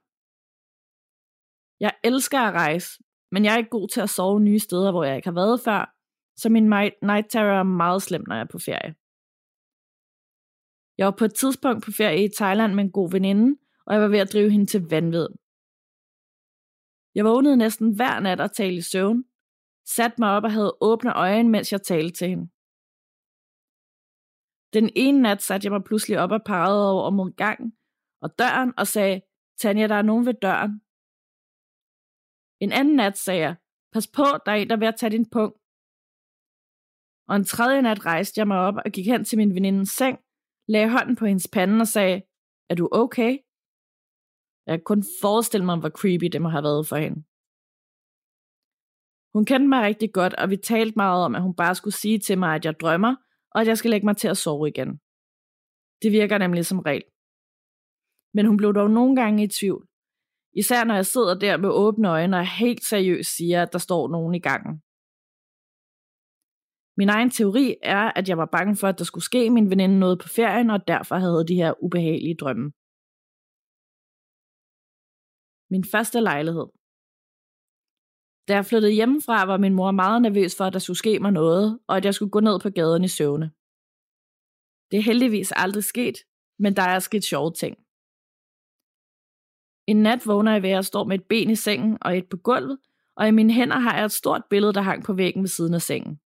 [1.86, 2.89] Jeg elsker at rejse,
[3.32, 5.62] men jeg er ikke god til at sove nye steder, hvor jeg ikke har været
[5.67, 5.94] før,
[6.36, 6.69] så min
[7.02, 8.95] night terror er meget slem, når jeg er på ferie.
[10.98, 14.02] Jeg var på et tidspunkt på ferie i Thailand med en god veninde, og jeg
[14.02, 15.28] var ved at drive hende til vanvid.
[17.15, 19.24] Jeg vågnede næsten hver nat og talte i søvn,
[19.86, 22.48] satte mig op og havde åbne øjne, mens jeg talte til hende.
[24.74, 27.78] Den ene nat satte jeg mig pludselig op og pegede over mod gangen,
[28.21, 29.21] og døren og sagde,
[29.60, 30.82] Tanja, der er nogen ved døren.
[32.60, 33.56] En anden nat sagde jeg,
[33.93, 35.58] pas på, der er en, der er ved at tage din punkt.
[37.30, 40.20] Og en tredje nat rejste jeg mig op og gik hen til min venindes seng,
[40.68, 42.22] lagde hånden på hendes pande og sagde,
[42.70, 43.38] er du okay?
[44.68, 47.20] Jeg kan kun forestille mig, hvor creepy det må have været for hende.
[49.34, 52.20] Hun kendte mig rigtig godt, og vi talte meget om, at hun bare skulle sige
[52.20, 53.16] til mig, at jeg drømmer,
[53.52, 54.92] og at jeg skal lægge mig til at sove igen.
[56.02, 57.04] Det virker nemlig som regel.
[58.34, 59.88] Men hun blev dog nogle gange i tvivl.
[60.54, 64.08] Især når jeg sidder der med åbne øjne og helt seriøst siger, at der står
[64.08, 64.82] nogen i gangen.
[66.97, 69.99] Min egen teori er, at jeg var bange for, at der skulle ske min veninde
[69.99, 72.71] noget på ferien, og derfor havde de her ubehagelige drømme.
[75.73, 76.67] Min første lejlighed.
[78.47, 81.31] Da jeg flyttede hjemmefra, var min mor meget nervøs for, at der skulle ske mig
[81.31, 83.47] noget, og at jeg skulle gå ned på gaden i søvne.
[84.91, 86.17] Det er heldigvis aldrig sket,
[86.60, 87.75] men der er sket sjove ting.
[89.88, 92.38] En nat vågner jeg ved at stå med et ben i sengen og et på
[92.38, 92.77] gulvet,
[93.15, 95.73] og i mine hænder har jeg et stort billede, der hang på væggen ved siden
[95.73, 96.19] af sengen.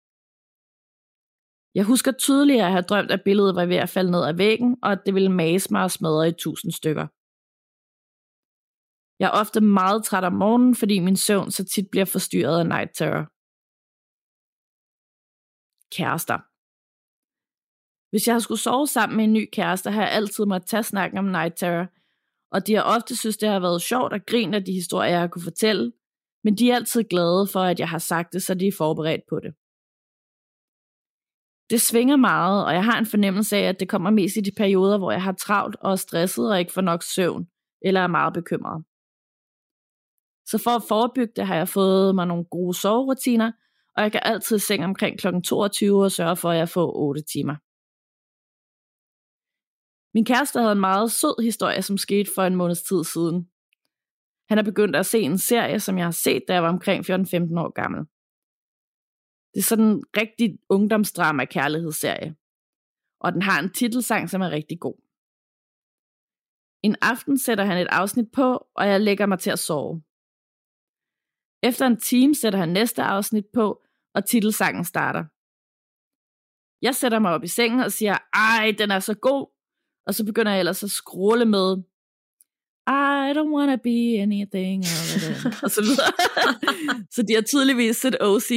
[1.75, 4.77] Jeg husker tydeligt at have drømt, at billedet var ved at falde ned af væggen,
[4.83, 7.07] og at det ville mase mig og smadre i tusind stykker.
[9.19, 12.65] Jeg er ofte meget træt om morgenen, fordi min søvn så tit bliver forstyrret af
[12.65, 13.25] night terror.
[15.95, 16.39] Kærester.
[18.11, 20.83] Hvis jeg har skulle sove sammen med en ny kæreste, har jeg altid måttet tage
[20.83, 21.87] snakken om night terror,
[22.51, 25.19] og de har ofte synes, det har været sjovt at grine af de historier, jeg
[25.19, 25.91] har kunne fortælle,
[26.43, 29.21] men de er altid glade for, at jeg har sagt det, så de er forberedt
[29.29, 29.53] på det.
[31.69, 34.51] Det svinger meget, og jeg har en fornemmelse af, at det kommer mest i de
[34.57, 37.47] perioder, hvor jeg har travlt og er stresset og ikke får nok søvn,
[37.81, 38.83] eller er meget bekymret.
[40.45, 43.51] Så for at forebygge det, har jeg fået mig nogle gode soverutiner,
[43.95, 45.27] og jeg kan altid i seng omkring kl.
[45.45, 47.55] 22 og sørge for, at jeg får 8 timer.
[50.13, 53.47] Min kæreste havde en meget sød historie, som skete for en måneds tid siden.
[54.49, 56.99] Han er begyndt at se en serie, som jeg har set, da jeg var omkring
[57.09, 57.11] 14-15
[57.59, 58.05] år gammel.
[59.53, 62.35] Det er sådan en rigtig ungdomsdrama kærlighedsserie.
[63.21, 64.97] Og den har en titelsang, som er rigtig god.
[66.83, 70.03] En aften sætter han et afsnit på, og jeg lægger mig til at sove.
[71.63, 73.83] Efter en time sætter han næste afsnit på,
[74.15, 75.23] og titelsangen starter.
[76.81, 79.47] Jeg sætter mig op i sengen og siger, ej, den er så god.
[80.07, 81.77] Og så begynder jeg ellers at scrolle med,
[82.89, 86.11] i don't wanna be anything other than, og så videre.
[87.13, 88.51] så de har tydeligvis set OC.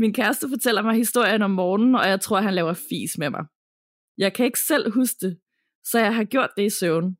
[0.00, 3.44] Min kæreste fortæller mig historien om morgenen, og jeg tror, han laver fis med mig.
[4.18, 5.38] Jeg kan ikke selv huske det,
[5.84, 7.16] så jeg har gjort det i søvn.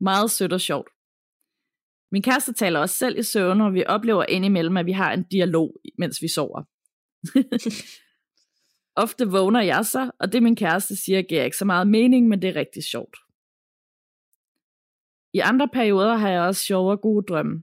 [0.00, 0.88] Meget sødt og sjovt.
[2.12, 5.24] Min kæreste taler også selv i søvn, og vi oplever indimellem, at vi har en
[5.24, 6.62] dialog, mens vi sover.
[9.04, 12.42] Ofte vågner jeg så, og det min kæreste siger, giver ikke så meget mening, men
[12.42, 13.16] det er rigtig sjovt.
[15.34, 17.62] I andre perioder har jeg også sjove og gode drømme.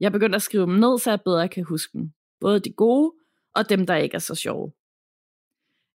[0.00, 2.12] Jeg er begyndt at skrive dem ned, så jeg bedre kan huske dem.
[2.40, 3.12] Både de gode
[3.56, 4.72] og dem, der ikke er så sjove.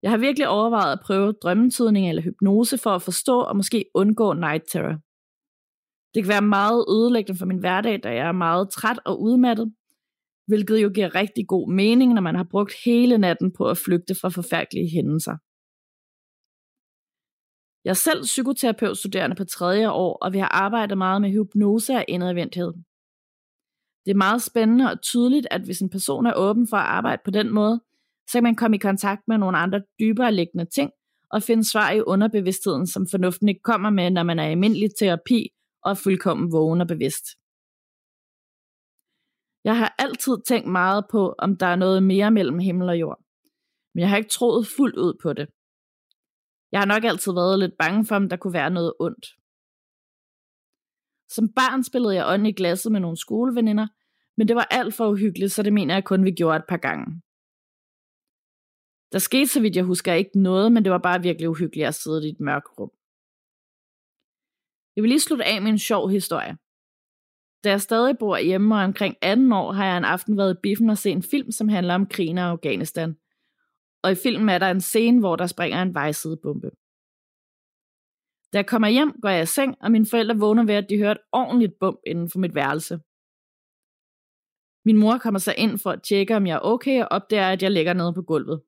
[0.04, 4.34] Jeg har virkelig overvejet at prøve drømmetydning eller hypnose for at forstå og måske undgå
[4.34, 4.98] night terror.
[6.14, 9.74] Det kan være meget ødelæggende for min hverdag, da jeg er meget træt og udmattet,
[10.48, 14.16] hvilket jo giver rigtig god mening, når man har brugt hele natten på at flygte
[14.16, 15.38] fra forfærdelige hændelser.
[17.86, 22.06] Jeg er selv psykoterapeutstuderende på tredje år, og vi har arbejdet meget med hypnose og
[22.08, 22.74] indadvendthed.
[24.06, 27.22] Det er meget spændende og tydeligt, at hvis en person er åben for at arbejde
[27.26, 27.82] på den måde,
[28.30, 30.92] så kan man komme i kontakt med nogle andre dybere liggende ting,
[31.32, 34.90] og finde svar i underbevidstheden, som fornuften ikke kommer med, når man er i almindelig
[35.00, 35.50] terapi
[35.84, 37.26] og er fuldkommen vågen og bevidst.
[39.67, 43.19] Jeg har altid tænkt meget på, om der er noget mere mellem himmel og jord.
[43.93, 45.47] Men jeg har ikke troet fuldt ud på det.
[46.71, 49.25] Jeg har nok altid været lidt bange for, om der kunne være noget ondt.
[51.30, 53.88] Som barn spillede jeg ånd i glasset med nogle skoleveninder,
[54.38, 56.77] men det var alt for uhyggeligt, så det mener jeg kun, vi gjorde et par
[56.77, 57.21] gange.
[59.12, 61.95] Der skete, så vidt jeg husker, ikke noget, men det var bare virkelig uhyggeligt at
[61.95, 62.91] sidde i et mørkt rum.
[64.95, 66.58] Jeg vil lige slutte af med en sjov historie.
[67.63, 70.60] Da jeg stadig bor hjemme og omkring 18 år, har jeg en aften været i
[70.63, 73.17] biffen og set en film, som handler om krigen og Afghanistan.
[74.04, 76.70] Og i filmen er der en scene, hvor der springer en vejsidebombe.
[78.54, 80.98] Da jeg kommer hjem, går jeg i seng, og mine forældre vågner ved, at de
[80.98, 83.00] hører et ordentligt bump inden for mit værelse.
[84.86, 87.63] Min mor kommer så ind for at tjekke, om jeg er okay, og opdager, at
[87.63, 88.62] jeg ligger nede på gulvet.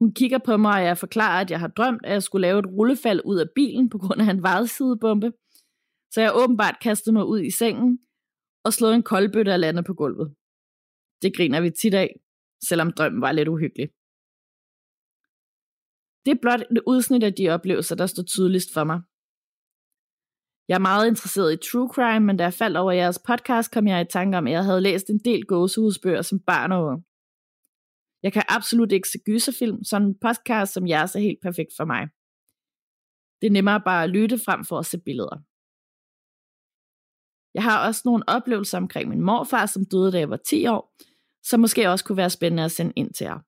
[0.00, 2.58] Hun kigger på mig, og jeg forklarer, at jeg har drømt, at jeg skulle lave
[2.58, 5.32] et rullefald ud af bilen på grund af en vejsidebombe.
[6.12, 7.98] Så jeg åbenbart kastede mig ud i sengen
[8.64, 10.34] og slået en koldbøtte af landet på gulvet.
[11.22, 12.20] Det griner vi tit af,
[12.68, 13.88] selvom drømmen var lidt uhyggelig.
[16.28, 18.98] det er blot et udsnit af de oplevelser, der står tydeligst for mig.
[20.68, 23.86] Jeg er meget interesseret i true crime, men da jeg faldt over jeres podcast, kom
[23.86, 27.04] jeg i tanke om, at jeg havde læst en del gåsehudspøger som barn og unge.
[28.24, 31.86] Jeg kan absolut ikke se gyserfilm, så en podcast som jeres er helt perfekt for
[31.92, 32.02] mig.
[33.40, 35.38] Det er nemmere bare at lytte frem for at se billeder.
[37.58, 40.94] Jeg har også nogle oplevelser omkring min morfar, som døde, da jeg var 10 år,
[41.42, 43.38] som måske også kunne være spændende at sende ind til jer.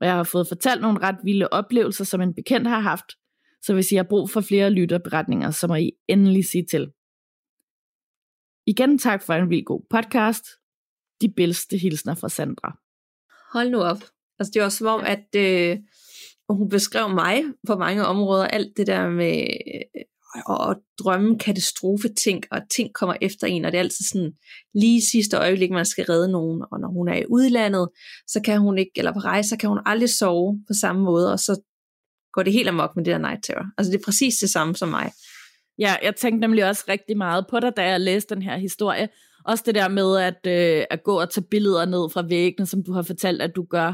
[0.00, 3.04] Og jeg har fået fortalt nogle ret vilde oplevelser, som en bekendt har haft,
[3.62, 6.92] så hvis I har brug for flere lytterberetninger, så må I endelig sige til.
[8.66, 10.44] Igen tak for en vild god podcast.
[11.20, 12.78] De bedste hilsner fra Sandra.
[13.52, 13.98] Hold nu op.
[14.38, 15.78] Altså det var som om, at øh,
[16.48, 19.46] hun beskrev mig på mange områder, alt det der med
[20.46, 24.32] og drømme katastrofeting, og ting kommer efter en, og det er altid sådan
[24.74, 27.88] lige sidste øjeblik, man skal redde nogen, og når hun er i udlandet,
[28.26, 31.32] så kan hun ikke, eller på rejse, så kan hun aldrig sove på samme måde,
[31.32, 31.60] og så
[32.32, 33.66] går det helt amok med det der night terror.
[33.78, 35.12] Altså det er præcis det samme som mig.
[35.78, 39.08] Ja, jeg tænkte nemlig også rigtig meget på dig, da jeg læste den her historie.
[39.44, 42.84] Også det der med at, øh, at gå og tage billeder ned fra væggene, som
[42.84, 43.92] du har fortalt, at du gør.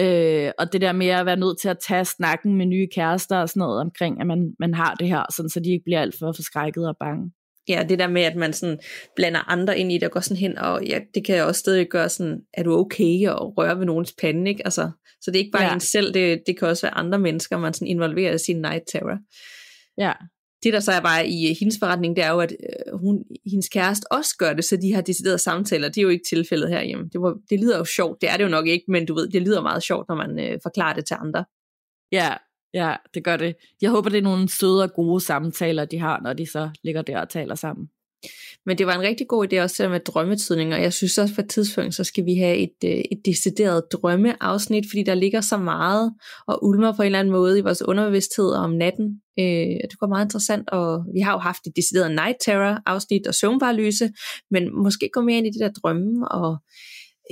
[0.00, 3.38] Øh, og det der med at være nødt til at tage snakken med nye kærester
[3.38, 6.00] og sådan noget omkring, at man, man har det her, sådan, så de ikke bliver
[6.00, 7.32] alt for forskrækket og bange.
[7.68, 8.78] Ja, det der med, at man sådan
[9.16, 11.58] blander andre ind i det og går sådan hen, og ja, det kan jeg også
[11.58, 14.62] stadig gøre sådan, er du okay at røre ved nogens pande, ikke?
[14.64, 15.74] Altså, så det er ikke bare ja.
[15.74, 18.82] en selv, det, det kan også være andre mennesker, man sådan involverer i sin night
[18.92, 19.18] terror.
[19.98, 20.12] Ja.
[20.62, 23.24] Det der så er bare i øh, hendes forretning, det er jo, at øh, hun,
[23.50, 25.88] hendes kæreste også gør det, så de har deciderede samtaler.
[25.88, 27.08] Det er jo ikke tilfældet herhjemme.
[27.12, 29.28] Det, var, det lyder jo sjovt, det er det jo nok ikke, men du ved,
[29.28, 31.44] det lyder meget sjovt, når man øh, forklarer det til andre.
[32.12, 32.34] Ja,
[32.74, 33.54] ja, det gør det.
[33.82, 37.02] Jeg håber, det er nogle søde og gode samtaler, de har, når de så ligger
[37.02, 37.88] der og taler sammen.
[38.66, 40.76] Men det var en rigtig god idé også med drømmetydninger.
[40.76, 44.84] Jeg synes også på et tidspunkt, så skal vi have et, øh, et decideret drømmeafsnit,
[44.90, 46.14] fordi der ligger så meget
[46.46, 49.20] og ulmer på en eller anden måde i vores underbevidsthed om natten.
[49.38, 53.26] Øh, det var meget interessant, og vi har jo haft et decideret night terror afsnit
[53.26, 54.10] og søvnparalyse,
[54.50, 56.56] men måske gå mere ind i det der drømme og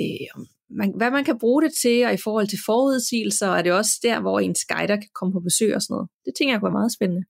[0.01, 3.73] øh, man, hvad man kan bruge det til, og i forhold til forudsigelser, er det
[3.73, 6.09] også der, hvor ens guider kan komme på besøg og sådan noget.
[6.25, 7.25] Det tænker jeg kunne være meget spændende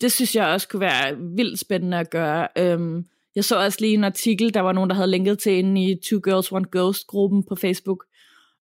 [0.00, 2.48] det synes jeg også kunne være vildt spændende at gøre.
[2.58, 5.84] Øhm, jeg så også lige en artikel, der var nogen, der havde linket til inde
[5.84, 8.04] i Two Girls One Ghost-gruppen på Facebook,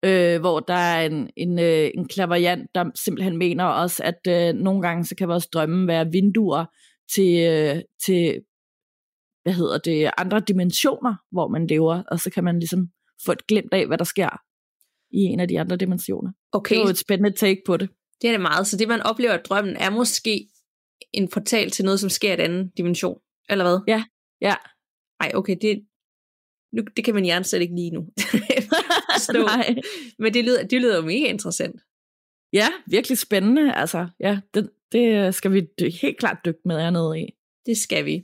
[0.06, 4.62] øh, hvor der er en, en, øh, en klaverjant, der simpelthen mener også, at øh,
[4.62, 6.66] nogle gange så kan vores drømme være vinduer
[7.16, 8.42] til, øh, til
[9.44, 12.90] hvad hedder det, andre dimensioner, hvor man lever, og så kan man ligesom
[13.26, 14.30] få et glimt af, hvad der sker
[15.12, 16.32] i en af de andre dimensioner.
[16.52, 16.76] Okay.
[16.76, 17.90] Det er jo et spændende take på det.
[18.22, 20.48] Det er det meget, så det man oplever i drømmen er måske
[21.14, 23.80] en portal til noget, som sker i et anden dimension, eller hvad?
[23.88, 24.04] Ja,
[24.42, 24.56] ja.
[25.20, 25.86] Ej, okay, det,
[26.74, 28.02] nu, det kan man gerne slet ikke lige nu.
[29.34, 29.76] Nej.
[30.20, 31.82] Men det lyder, det lyder jo mega interessant.
[32.54, 33.74] Ja, virkelig spændende.
[33.74, 35.68] Altså, ja, det, det skal vi
[36.02, 37.26] helt klart dykke med ned i.
[37.66, 38.24] Det skal vi.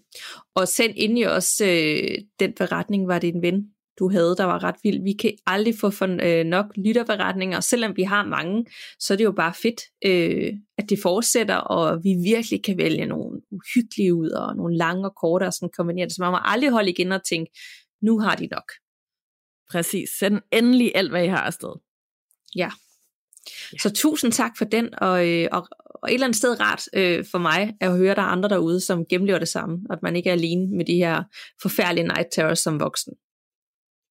[0.56, 4.44] Og send ind i også øh, den beretning, var det en ven, du havde, der
[4.44, 5.04] var ret vild.
[5.04, 8.66] Vi kan aldrig få for, øh, nok lytterberetninger, og selvom vi har mange,
[9.00, 13.06] så er det jo bare fedt, øh, at det fortsætter, og vi virkelig kan vælge
[13.06, 16.16] nogle uhyggelige ud, og nogle lange og korte, og sådan kombinere det.
[16.16, 17.52] Så man må aldrig holde igen og tænke,
[18.02, 18.72] nu har de nok.
[19.72, 20.10] Præcis.
[20.20, 21.74] Send endelig alt, hvad I har afsted.
[22.56, 22.72] Ja.
[23.74, 23.78] ja.
[23.78, 27.26] Så tusind tak for den, og, øh, og, og et eller andet sted rart øh,
[27.32, 30.30] for mig at høre, der er andre derude, som gennemlever det samme, at man ikke
[30.30, 31.24] er alene med de her
[31.62, 33.14] forfærdelige night terrors som voksen.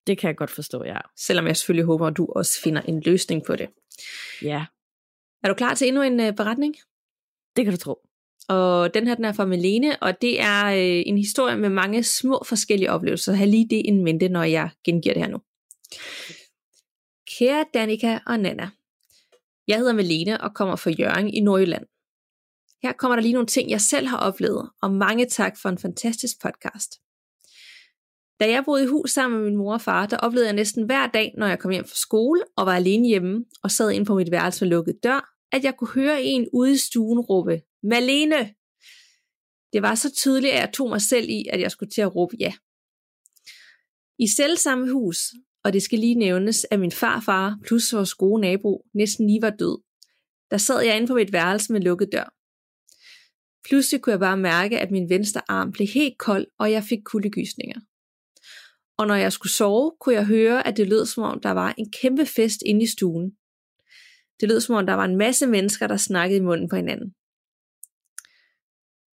[0.07, 0.99] Det kan jeg godt forstå, ja.
[1.17, 3.69] Selvom jeg selvfølgelig håber, at du også finder en løsning på det.
[4.43, 4.67] Ja.
[5.43, 6.77] Er du klar til endnu en uh, beretning?
[7.57, 7.99] Det kan du tro.
[8.49, 12.03] Og den her den er fra Melene, og det er øh, en historie med mange
[12.03, 13.33] små forskellige oplevelser.
[13.33, 15.39] Ha' lige det en mente, når jeg gengiver det her nu.
[17.39, 18.71] Kære Danika og Nana.
[19.69, 21.87] Jeg hedder Melene og kommer fra Jørgen i Nordjylland.
[22.83, 25.79] Her kommer der lige nogle ting, jeg selv har oplevet, og mange tak for en
[25.79, 27.01] fantastisk podcast.
[28.41, 30.85] Da jeg boede i hus sammen med min mor og far, der oplevede jeg næsten
[30.85, 34.07] hver dag, når jeg kom hjem fra skole og var alene hjemme og sad inde
[34.07, 37.63] på mit værelse med lukket dør, at jeg kunne høre en ude i stuen råbe,
[37.83, 38.55] Malene!
[39.73, 42.17] Det var så tydeligt, at jeg tog mig selv i, at jeg skulle til at
[42.17, 42.53] råbe ja.
[44.19, 45.19] I selv samme hus,
[45.65, 49.51] og det skal lige nævnes, at min farfar plus vores gode nabo næsten lige var
[49.51, 49.83] død,
[50.51, 52.35] der sad jeg inde på mit værelse med lukket dør.
[53.69, 56.99] Pludselig kunne jeg bare mærke, at min venstre arm blev helt kold, og jeg fik
[57.05, 57.81] kuldegysninger
[59.01, 61.75] og når jeg skulle sove, kunne jeg høre, at det lød som om, der var
[61.79, 63.31] en kæmpe fest inde i stuen.
[64.41, 67.15] Det lød som om, der var en masse mennesker, der snakkede i munden på hinanden.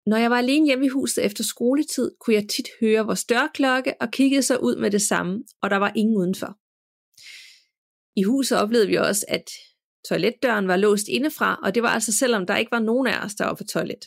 [0.07, 3.95] Når jeg var alene hjemme i huset efter skoletid, kunne jeg tit høre vores dørklokke
[4.01, 6.59] og kiggede så ud med det samme, og der var ingen udenfor.
[8.21, 9.51] I huset oplevede vi også, at
[10.09, 13.35] Toiletdøren var låst indefra, og det var altså selvom der ikke var nogen af os,
[13.35, 14.05] der var på toilet.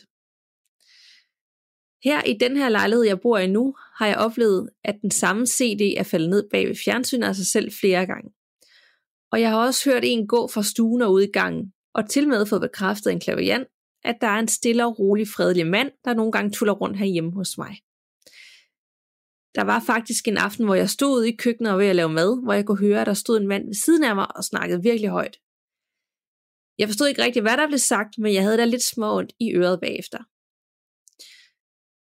[2.04, 5.46] Her i den her lejlighed, jeg bor i nu, har jeg oplevet, at den samme
[5.46, 8.30] CD er faldet ned bag ved fjernsynet af sig selv flere gange.
[9.32, 12.28] Og jeg har også hørt en gå fra stuen og ud i gangen, og til
[12.28, 13.66] med fået bekræftet en klavian,
[14.04, 17.32] at der er en stille og rolig fredelig mand, der nogle gange tuller rundt herhjemme
[17.32, 17.76] hos mig.
[19.54, 22.42] Der var faktisk en aften, hvor jeg stod i køkkenet og ved at lave mad,
[22.44, 24.82] hvor jeg kunne høre, at der stod en mand ved siden af mig og snakkede
[24.82, 25.36] virkelig højt.
[26.78, 29.54] Jeg forstod ikke rigtig, hvad der blev sagt, men jeg havde da lidt småt i
[29.54, 30.18] øret bagefter.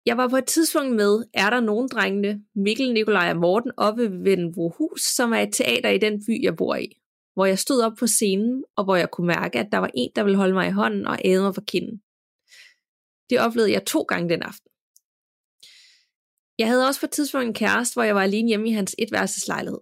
[0.07, 4.25] Jeg var på et tidspunkt med, er der nogen drengene, Mikkel, Nikolaj og Morten, oppe
[4.25, 4.55] ved den
[4.99, 7.01] som er et teater i den by, jeg bor i.
[7.35, 10.11] Hvor jeg stod op på scenen, og hvor jeg kunne mærke, at der var en,
[10.17, 12.03] der ville holde mig i hånden og æde mig for kinden.
[13.31, 14.71] Det oplevede jeg to gange den aften.
[16.59, 18.95] Jeg havde også på et tidspunkt en kæreste, hvor jeg var alene hjemme i hans
[18.99, 19.81] etværelseslejlighed.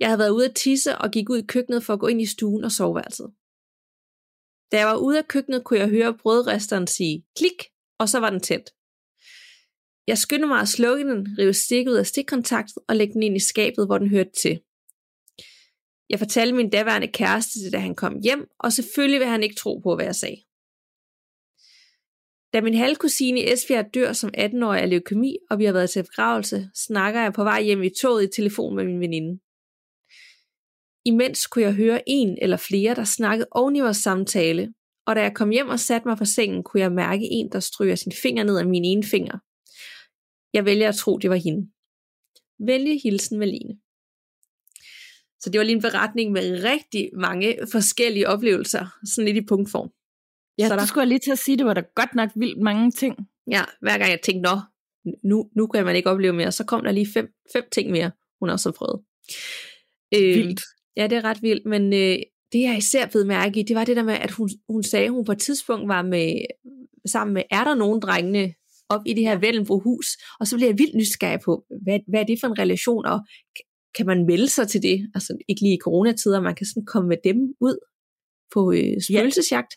[0.00, 2.20] Jeg havde været ude at tisse og gik ud i køkkenet for at gå ind
[2.22, 3.32] i stuen og soveværelset.
[4.72, 7.71] Da jeg var ude af køkkenet, kunne jeg høre brødresteren sige klik,
[8.02, 8.70] og så var den tændt.
[10.06, 13.36] Jeg skyndte mig at slukke den, rive stikket ud af stikkontaktet og lægge den ind
[13.36, 14.60] i skabet, hvor den hørte til.
[16.10, 19.78] Jeg fortalte min daværende kæreste da han kom hjem, og selvfølgelig vil han ikke tro
[19.78, 20.40] på, hvad jeg sagde.
[22.52, 26.02] Da min halvkusine i Esbjerg dør som 18-årig af leukemi, og vi har været til
[26.02, 29.40] begravelse, snakker jeg på vej hjem i toget i telefon med min veninde.
[31.04, 34.74] Imens kunne jeg høre en eller flere, der snakkede oven i vores samtale,
[35.06, 37.60] og da jeg kom hjem og satte mig på sengen, kunne jeg mærke en, der
[37.60, 39.38] stryger sin finger ned af min ene finger.
[40.52, 41.70] Jeg vælger at tro, det var hende.
[42.66, 43.78] Vælge hilsen Malene.
[45.40, 49.90] Så det var lige en beretning med rigtig mange forskellige oplevelser, sådan lidt i punktform.
[50.58, 50.86] Ja, så der...
[50.86, 53.16] skulle jeg lige til at sige, det var da godt nok vildt mange ting.
[53.50, 54.60] Ja, hver gang jeg tænkte, nå,
[55.24, 58.10] nu, nu kan man ikke opleve mere, så kom der lige fem, fem ting mere,
[58.40, 59.00] hun har så prøvet.
[60.14, 60.62] Øh, vildt.
[60.96, 62.18] Ja, det er ret vildt, men øh,
[62.52, 65.04] det jeg især blev mærke i, det var det der med, at hun, hun sagde,
[65.04, 66.40] at hun på et tidspunkt var med,
[67.06, 68.54] sammen med, er der nogen drengene
[68.88, 70.06] op i det her Vellenbro hus,
[70.40, 73.20] og så blev jeg vildt nysgerrig på, hvad, hvad er det for en relation, og
[73.94, 77.08] kan man melde sig til det, altså ikke lige i coronatider, man kan sådan komme
[77.08, 77.78] med dem ud
[78.54, 79.74] på øh, spøgelsesjagt.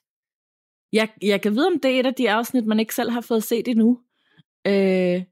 [0.93, 0.97] Ja.
[0.99, 3.21] Jeg, jeg kan vide, om det er et af de afsnit, man ikke selv har
[3.21, 3.99] fået set endnu.
[4.67, 5.23] Øh,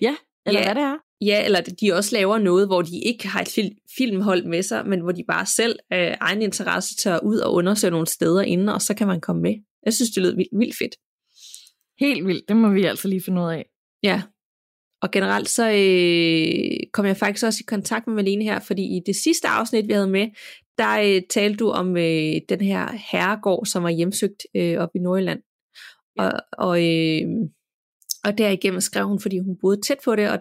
[0.00, 0.66] ja, eller ja.
[0.66, 0.98] hvad det er.
[1.20, 4.88] Ja, eller de også laver noget, hvor de ikke har et fil- filmhold med sig,
[4.88, 8.68] men hvor de bare selv af egen interesse tager ud og undersøger nogle steder inden,
[8.68, 9.54] og så kan man komme med.
[9.84, 10.96] Jeg synes, det lød vildt, vildt fedt.
[12.00, 13.66] Helt vildt, det må vi altså lige finde ud af.
[14.02, 14.22] Ja,
[15.02, 19.00] og generelt så øh, kom jeg faktisk også i kontakt med Malene her, fordi i
[19.06, 20.28] det sidste afsnit, vi havde med,
[20.78, 24.98] der øh, talte du om øh, den her herregård, som var hjemsøgt øh, op i
[24.98, 25.40] Nordjylland.
[26.18, 26.24] Ja.
[26.24, 27.22] Og, og, øh,
[28.24, 30.38] og derigennem skrev hun, fordi hun boede tæt på det, og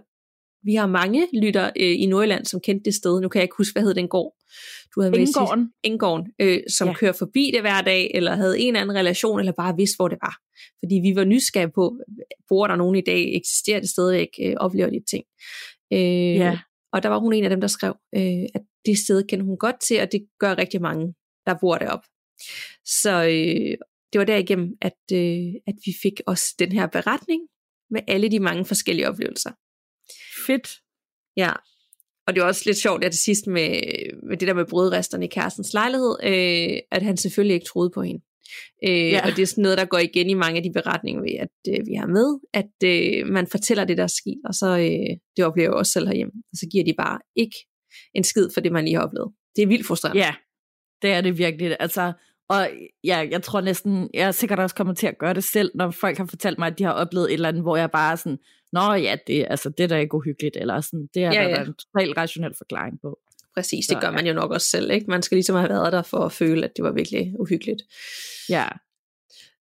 [0.64, 3.22] vi har mange lytter øh, i Nordjylland, som kendte det sted.
[3.22, 4.36] Nu kan jeg ikke huske, hvad hed den gård.
[4.96, 5.70] Du havde Ingården.
[5.84, 6.94] Ingården, øh, som ja.
[6.94, 10.08] kører forbi det hver dag, eller havde en eller anden relation, eller bare vidste, hvor
[10.08, 10.36] det var.
[10.80, 11.98] Fordi vi var nysgerrige på,
[12.50, 15.24] bor der nogen i dag, eksisterer det stadigvæk, øh, oplever de ting.
[15.94, 16.60] Øh, ja.
[16.94, 19.58] Og der var hun en af dem, der skrev, øh, at det sted kender hun
[19.58, 21.14] godt til, og det gør rigtig mange,
[21.46, 22.08] der bor deroppe.
[22.86, 23.78] Så øh,
[24.14, 27.42] det var derigennem, at, øh, at vi fik også den her beretning
[27.90, 29.52] med alle de mange forskellige oplevelser.
[30.46, 30.70] Fedt.
[31.38, 31.52] Ja,
[32.28, 33.70] og det var også lidt sjovt, at det sidst med,
[34.30, 38.02] med det der med brødresterne i kærestens lejlighed, øh, at han selvfølgelig ikke troede på
[38.02, 38.22] hende.
[38.88, 39.22] Øh, ja.
[39.26, 41.50] Og det er sådan noget, der går igen i mange af de beretninger, vi, at
[41.70, 45.18] øh, vi har med, at øh, man fortæller det, der er sket, og så øh,
[45.38, 46.34] det oplever jeg også selv herhjemme.
[46.52, 47.56] Og så giver de bare ikke
[48.14, 49.32] en skid for det, man lige har oplevet.
[49.56, 50.22] Det er vildt frustrerende.
[50.22, 50.34] Ja,
[51.02, 51.78] det er det virkelig.
[51.80, 52.14] Altså,
[52.50, 52.70] og
[53.04, 55.92] ja, jeg tror næsten, jeg er sikkert også kommer til at gøre det selv, når
[55.92, 58.16] folk har fortalt mig, at de har oplevet et eller andet, hvor jeg bare er
[58.16, 58.38] sådan,
[58.74, 61.50] nå ja, det, altså, det der er ikke uhyggeligt, eller sådan, det er ja, der,
[61.50, 61.56] ja.
[61.56, 63.20] der en totalt rationel forklaring på.
[63.54, 65.06] Præcis, det gør man jo nok også selv, ikke?
[65.10, 67.82] Man skal ligesom have været der for at føle, at det var virkelig uhyggeligt.
[68.50, 68.68] Ja.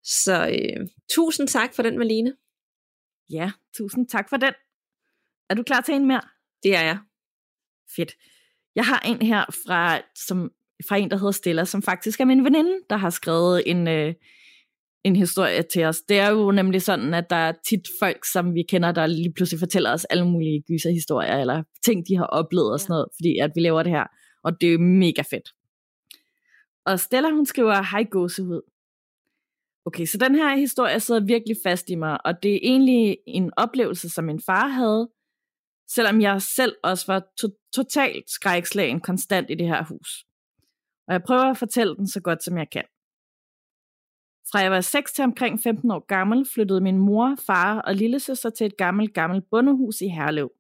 [0.04, 2.34] Så øh, tusind tak for den, Malene.
[3.30, 4.54] Ja, tusind tak for den.
[5.50, 6.22] Er du klar til en mere?
[6.64, 6.98] Det er jeg.
[7.96, 8.14] Fedt.
[8.76, 10.52] Jeg har en her fra, som,
[10.88, 14.14] fra en, der hedder Stella, som faktisk er min veninde, der har skrevet en, øh,
[15.04, 16.02] en historie til os.
[16.02, 19.34] Det er jo nemlig sådan, at der er tit folk, som vi kender, der lige
[19.34, 23.38] pludselig fortæller os alle mulige gyserhistorier, eller ting, de har oplevet og sådan noget, fordi
[23.38, 24.06] at vi laver det her.
[24.44, 25.50] Og det er mega fedt.
[26.86, 28.62] Og Stella, hun skriver, hej gåsehud.
[29.86, 33.52] Okay, så den her historie sidder virkelig fast i mig, og det er egentlig en
[33.58, 35.10] oplevelse, som min far havde,
[35.88, 40.26] selvom jeg selv også var to- totalt skrækslagen konstant i det her hus.
[41.08, 42.84] Og jeg prøver at fortælle den så godt, som jeg kan.
[44.52, 48.50] Fra jeg var 6 til omkring 15 år gammel, flyttede min mor, far og lillesøster
[48.50, 50.52] til et gammelt, gammelt bondehus i Herlev.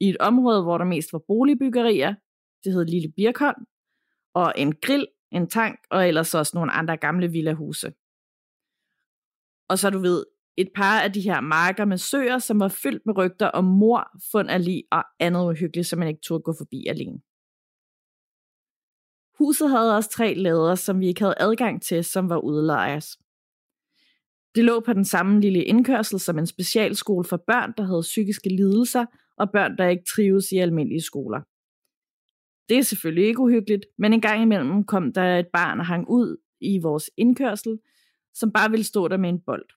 [0.00, 2.14] I et område, hvor der mest var boligbyggerier,
[2.64, 3.66] det hed Lille Birkholm,
[4.34, 7.92] og en grill, en tank, og ellers også nogle andre gamle villahuse.
[9.68, 10.24] Og så du ved,
[10.56, 14.10] et par af de her marker med søer, som var fyldt med rygter om mor,
[14.32, 17.20] fund af lig og andet uhyggeligt, som man ikke turde gå forbi alene.
[19.38, 23.18] Huset havde også tre lader, som vi ikke havde adgang til, som var udlejers.
[24.54, 28.48] Det lå på den samme lille indkørsel som en specialskole for børn, der havde psykiske
[28.48, 29.06] lidelser,
[29.36, 31.40] og børn, der ikke trives i almindelige skoler.
[32.68, 36.08] Det er selvfølgelig ikke uhyggeligt, men en gang imellem kom der et barn og hang
[36.08, 37.78] ud i vores indkørsel,
[38.34, 39.68] som bare ville stå der med en bold.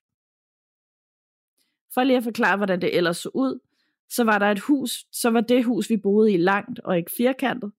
[1.94, 3.60] For lige at forklare, hvordan det ellers så ud,
[4.08, 7.10] så var der et hus, så var det hus, vi boede i langt og ikke
[7.16, 7.72] firkantet.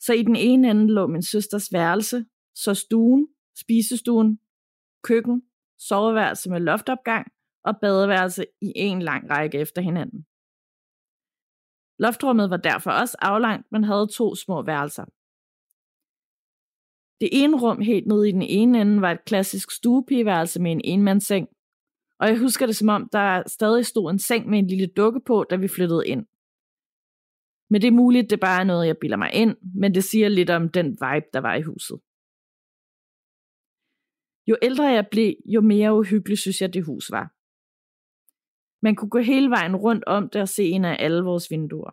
[0.00, 2.24] Så i den ene ende lå min søsters værelse,
[2.54, 4.38] så stuen, spisestuen,
[5.04, 5.42] køkken,
[5.78, 7.26] soveværelse med loftopgang
[7.64, 10.26] og badeværelse i en lang række efter hinanden.
[11.98, 15.04] Loftrummet var derfor også aflangt, men havde to små værelser.
[17.20, 20.80] Det ene rum helt nede i den ene ende var et klassisk stuepigeværelse med en
[20.84, 21.48] enmandsseng,
[22.20, 25.20] og jeg husker det som om, der stadig stod en seng med en lille dukke
[25.26, 26.26] på, da vi flyttede ind.
[27.70, 30.28] Men det er muligt, det bare er noget, jeg bilder mig ind, men det siger
[30.28, 32.00] lidt om den vibe, der var i huset.
[34.46, 37.34] Jo ældre jeg blev, jo mere uhyggeligt synes jeg, det hus var.
[38.82, 41.90] Man kunne gå hele vejen rundt om det og se en af alle vores vinduer.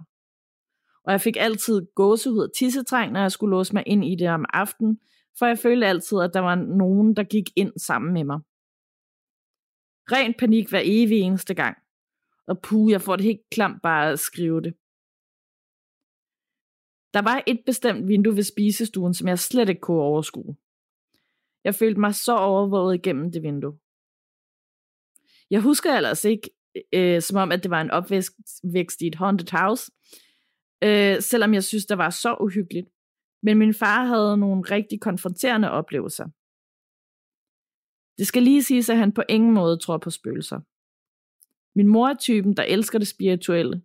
[1.04, 4.30] Og jeg fik altid gåsehud og tissetræng, når jeg skulle låse mig ind i det
[4.30, 5.00] om aftenen,
[5.40, 8.40] for jeg følte altid, at der var nogen, der gik ind sammen med mig.
[10.12, 11.78] Ren panik hver evig eneste gang.
[12.48, 14.74] Og puh, jeg får det helt klamt bare at skrive det.
[17.16, 20.56] Der var et bestemt vindue ved spisestuen, som jeg slet ikke kunne overskue.
[21.64, 23.78] Jeg følte mig så overvåget igennem det vindue.
[25.50, 26.50] Jeg husker ellers ikke,
[26.94, 29.92] øh, som om, at det var en opvækst i et haunted house,
[30.84, 32.88] øh, selvom jeg synes, der var så uhyggeligt.
[33.44, 36.26] Men min far havde nogle rigtig konfronterende oplevelser.
[38.18, 40.60] Det skal lige siges, at han på ingen måde tror på spøgelser.
[41.78, 43.82] Min mor er typen, der elsker det spirituelle.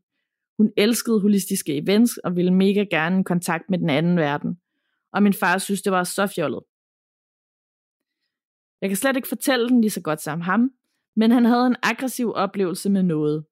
[0.61, 4.61] Hun elskede holistiske events og ville mega gerne i kontakt med den anden verden.
[5.13, 6.63] Og min far synes, det var så fjollet.
[8.81, 10.71] Jeg kan slet ikke fortælle den lige så godt som ham,
[11.17, 13.47] men han havde en aggressiv oplevelse med noget.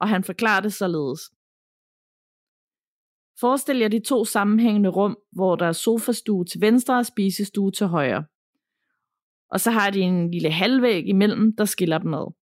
[0.00, 1.20] Og han forklarede det således.
[3.40, 7.86] Forestil jer de to sammenhængende rum, hvor der er sofastue til venstre og spisestue til
[7.86, 8.24] højre.
[9.50, 12.41] Og så har de en lille halvvæg imellem, der skiller dem ad.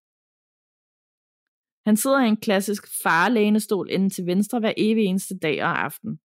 [1.88, 6.20] Han sidder i en klassisk farlænestol inden til venstre hver evig eneste dag og aften.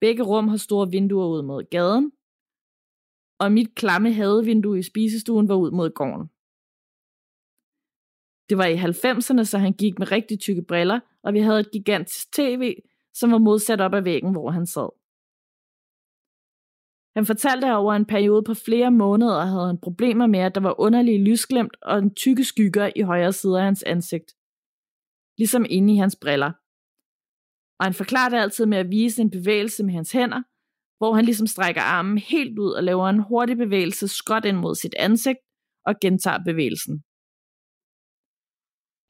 [0.00, 2.12] Begge rum har store vinduer ud mod gaden,
[3.38, 6.26] og mit klamme hadevindue i spisestuen var ud mod gården.
[8.48, 11.70] Det var i 90'erne, så han gik med rigtig tykke briller, og vi havde et
[11.72, 12.82] gigantisk tv,
[13.14, 15.03] som var modsat op ad væggen, hvor han sad.
[17.16, 20.60] Han fortalte, at over en periode på flere måneder havde han problemer med, at der
[20.60, 24.28] var underlige lysglemt og en tykke skygger i højre side af hans ansigt.
[25.38, 26.52] Ligesom inde i hans briller.
[27.78, 30.42] Og han forklarede altid med at vise en bevægelse med hans hænder,
[30.98, 34.74] hvor han ligesom strækker armen helt ud og laver en hurtig bevægelse skråt ind mod
[34.74, 35.38] sit ansigt
[35.86, 36.94] og gentager bevægelsen.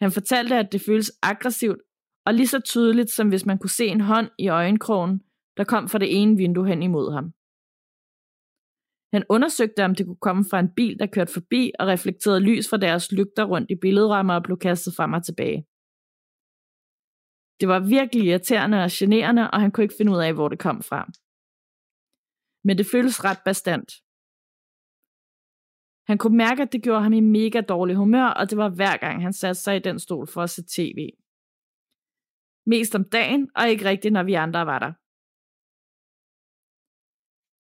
[0.03, 1.81] Han fortalte, at det føles aggressivt
[2.27, 5.21] og lige så tydeligt, som hvis man kunne se en hånd i øjenkrogen,
[5.57, 7.27] der kom fra det ene vindue hen imod ham.
[9.15, 12.69] Han undersøgte, om det kunne komme fra en bil, der kørte forbi og reflekterede lys
[12.71, 15.59] fra deres lygter rundt i billedrammer og blev kastet frem og tilbage.
[17.61, 20.59] Det var virkelig irriterende og generende, og han kunne ikke finde ud af, hvor det
[20.59, 21.01] kom fra
[22.67, 23.91] men det føles ret bestandt.
[26.07, 28.97] Han kunne mærke, at det gjorde ham i mega dårlig humør, og det var hver
[28.97, 31.11] gang, han satte sig i den stol for at se tv.
[32.67, 34.93] Mest om dagen, og ikke rigtigt, når vi andre var der.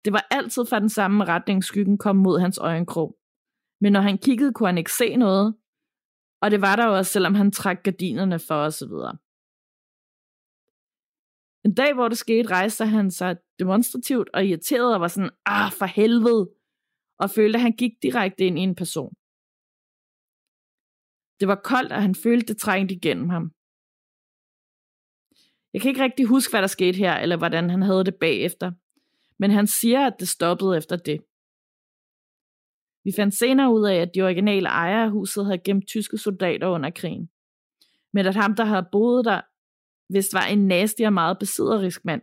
[0.06, 3.18] Det var altid fra den samme retning, skyggen kom mod hans øjenkrog.
[3.82, 5.56] Men når han kiggede, kunne han ikke se noget,
[6.42, 8.94] og det var der også, selvom han trak gardinerne for osv.
[11.66, 15.72] En dag, hvor det skete, rejste han sig demonstrativt og irriteret og var sådan, ah,
[15.80, 16.44] for helvede,
[17.22, 19.14] og følte, at han gik direkte ind i en person.
[21.40, 23.46] Det var koldt, og han følte, det trængte igennem ham.
[25.74, 28.72] Jeg kan ikke rigtig huske, hvad der skete her, eller hvordan han havde det bagefter,
[29.40, 31.20] men han siger, at det stoppede efter det.
[33.04, 36.68] Vi fandt senere ud af, at de originale ejere af huset havde gemt tyske soldater
[36.68, 37.30] under krigen.
[38.14, 39.42] Men at ham, der havde boet der,
[40.14, 42.22] vist var en nasty og meget besidderisk mand.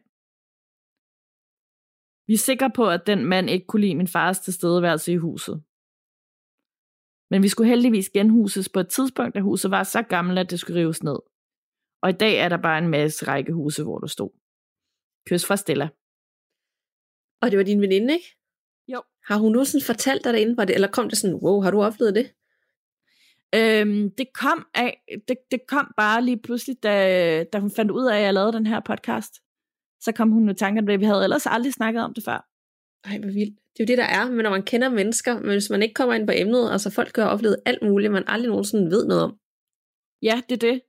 [2.26, 5.64] Vi er sikre på, at den mand ikke kunne lide min fars tilstedeværelse i huset.
[7.30, 10.60] Men vi skulle heldigvis genhuses på et tidspunkt, da huset var så gammelt, at det
[10.60, 11.18] skulle rives ned.
[12.02, 14.30] Og i dag er der bare en masse rækkehuse, hvor du stod.
[15.26, 15.88] Kys fra Stella.
[17.42, 18.36] Og det var din veninde, ikke?
[18.88, 19.02] Jo.
[19.24, 21.70] Har hun nu sådan fortalt dig derinde, var det, eller kom det sådan, wow, har
[21.70, 22.32] du oplevet det?
[23.54, 28.06] Øhm, det kom af, det, det kom bare lige pludselig, da, da hun fandt ud
[28.06, 29.34] af, at jeg lavede den her podcast.
[30.00, 31.00] Så kom hun med tanker om det.
[31.00, 32.48] Vi havde ellers aldrig snakket om det før.
[33.04, 33.58] Ej, hvor vildt.
[33.72, 35.94] Det er jo det, der er, men når man kender mennesker, men hvis man ikke
[35.94, 39.22] kommer ind på emnet, altså folk har oplevet alt muligt, man aldrig nogensinde ved noget
[39.22, 39.38] om.
[40.22, 40.80] Ja, det er det.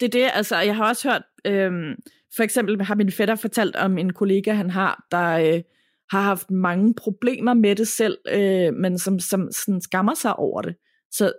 [0.00, 1.94] Det er det, altså jeg har også hørt, øhm,
[2.36, 5.62] for eksempel har min fætter fortalt om en kollega, han har, der øh,
[6.10, 10.62] har haft mange problemer med det selv, øh, men som, som sådan skammer sig over
[10.62, 10.76] det.
[11.10, 11.32] Så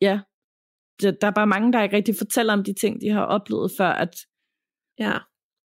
[0.00, 0.20] ja,
[1.00, 3.72] det, der er bare mange, der ikke rigtig fortæller om de ting, de har oplevet,
[3.78, 4.16] før at,
[4.98, 5.18] Ja.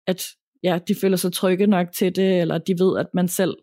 [0.08, 0.24] at
[0.64, 3.56] ja, de føler sig trygge nok til det, eller de ved, at man selv,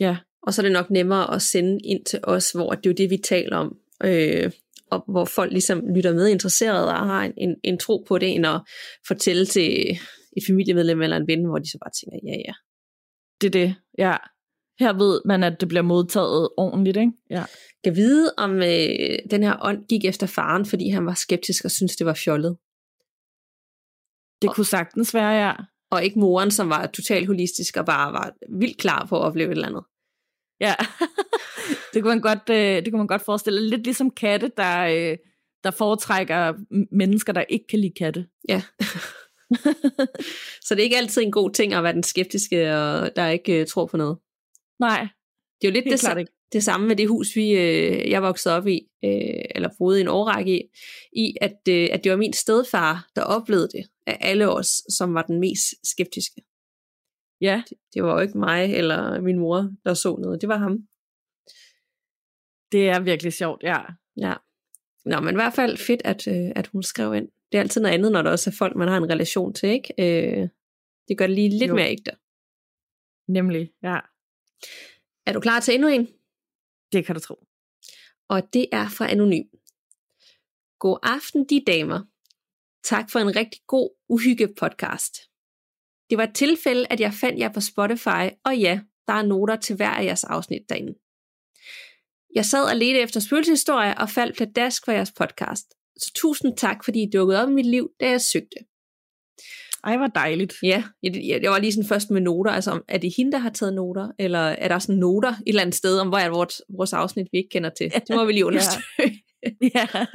[0.00, 2.90] ja, Og så er det nok nemmere at sende ind til os, hvor det er
[2.90, 3.78] jo det, vi taler om.
[4.04, 4.52] Øh,
[4.90, 8.28] og hvor folk ligesom lytter med interesseret og har en, en, en tro på det,
[8.34, 8.60] end at
[9.06, 9.90] fortælle til
[10.36, 12.52] et familiemedlem eller en ven, hvor de så bare tænker, ja ja.
[13.40, 14.16] det er det, ja.
[14.78, 17.12] Her ved man, at det bliver modtaget ordentligt, ikke?
[17.30, 17.44] Ja.
[17.84, 21.70] Kan vide, om øh, den her ånd gik efter faren, fordi han var skeptisk og
[21.70, 22.56] syntes, det var fjollet.
[24.42, 25.52] Det kunne sagtens være, ja.
[25.90, 29.48] Og ikke moren, som var totalt holistisk og bare var vildt klar på at opleve
[29.48, 29.84] et eller andet.
[30.60, 30.74] Ja,
[31.94, 33.68] det, kunne man godt, øh, det kunne man godt forestille.
[33.68, 35.16] Lidt ligesom katte, der, øh,
[35.64, 36.54] der foretrækker
[36.92, 38.26] mennesker, der ikke kan lide katte.
[38.48, 38.62] Ja.
[40.66, 43.60] så det er ikke altid en god ting at være den skeptiske, og der ikke
[43.60, 44.18] øh, tror på noget.
[44.80, 45.08] Nej,
[45.60, 46.32] Det er jo lidt det, klart ikke.
[46.52, 50.00] det samme med det hus, vi, øh, jeg voksede op i, øh, eller boede i
[50.00, 50.62] en årrække i,
[51.12, 55.14] i at, øh, at det var min stedfar, der oplevede det af alle os, som
[55.14, 56.42] var den mest skeptiske.
[57.40, 57.62] Ja,
[57.94, 60.40] Det var jo ikke mig eller min mor, der så noget.
[60.40, 60.78] Det var ham.
[62.72, 63.78] det er virkelig sjovt, ja.
[64.16, 64.34] Ja.
[65.04, 67.28] Nå, men i hvert fald fedt, at, øh, at hun skrev ind.
[67.52, 69.68] Det er altid noget andet, når der også er folk, man har en relation til,
[69.68, 69.94] ikke?
[69.98, 70.48] Øh,
[71.08, 71.74] det gør det lige lidt Jo.
[71.74, 72.10] mere ægte.
[73.28, 73.98] Nemlig, ja.
[75.26, 76.08] Er du klar til endnu en?
[76.92, 77.46] Det kan du tro.
[78.28, 79.44] og det er fra Anonym.
[80.78, 82.00] God aften, de damer.
[82.84, 85.30] Tak for en rigtig god uhygge-podcast.
[86.10, 89.56] Det var et tilfælde, at jeg fandt jer på Spotify, og ja, der er noter
[89.56, 90.94] til hver af jeres afsnit derinde.
[92.34, 95.66] Jeg sad og ledte efter spøgelseshistorier og faldt pladask for jeres podcast.
[96.00, 98.56] Så tusind tak, fordi I dukkede op i mit liv, da jeg søgte.
[99.84, 100.54] Ej, hvor dejligt.
[100.62, 103.32] Ja, jeg, jeg, jeg var lige sådan først med noter, altså om, er det hende,
[103.32, 106.18] der har taget noter, eller er der sådan noter et eller andet sted, om hvor
[106.18, 107.90] er vores, vores afsnit, vi ikke kender til.
[108.08, 108.82] Det må vi lige undersøge.
[109.74, 109.86] ja.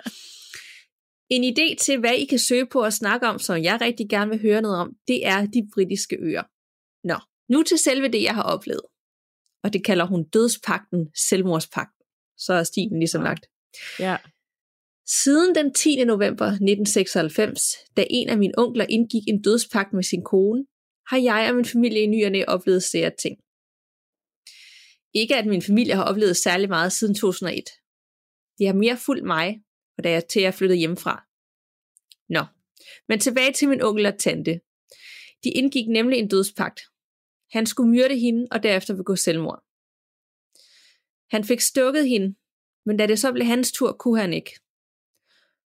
[1.35, 4.29] En idé til, hvad I kan søge på og snakke om, som jeg rigtig gerne
[4.31, 6.43] vil høre noget om, det er de britiske øer.
[7.07, 7.17] Nå,
[7.49, 8.85] nu til selve det, jeg har oplevet.
[9.63, 12.05] Og det kalder hun dødspakten, selvmordspakten.
[12.37, 13.27] Så er stilen ligesom Ja.
[13.27, 13.45] lagt.
[13.99, 14.17] ja.
[15.23, 16.03] Siden den 10.
[16.03, 20.65] november 1996, da en af mine onkler indgik en dødspagt med sin kone,
[21.09, 23.35] har jeg og min familie i nyerne oplevet sære ting.
[25.13, 27.63] Ikke at min familie har oplevet særlig meget siden 2001.
[28.57, 29.61] Det har mere fulgt mig,
[29.97, 31.27] og da jeg til jeg flyttede hjemmefra.
[32.29, 32.45] Nå,
[33.07, 34.61] men tilbage til min onkel og tante.
[35.43, 36.81] De indgik nemlig en dødspagt.
[37.51, 39.63] Han skulle myrde hende og derefter begå selvmord.
[41.31, 42.35] Han fik stukket hende,
[42.85, 44.59] men da det så blev hans tur, kunne han ikke.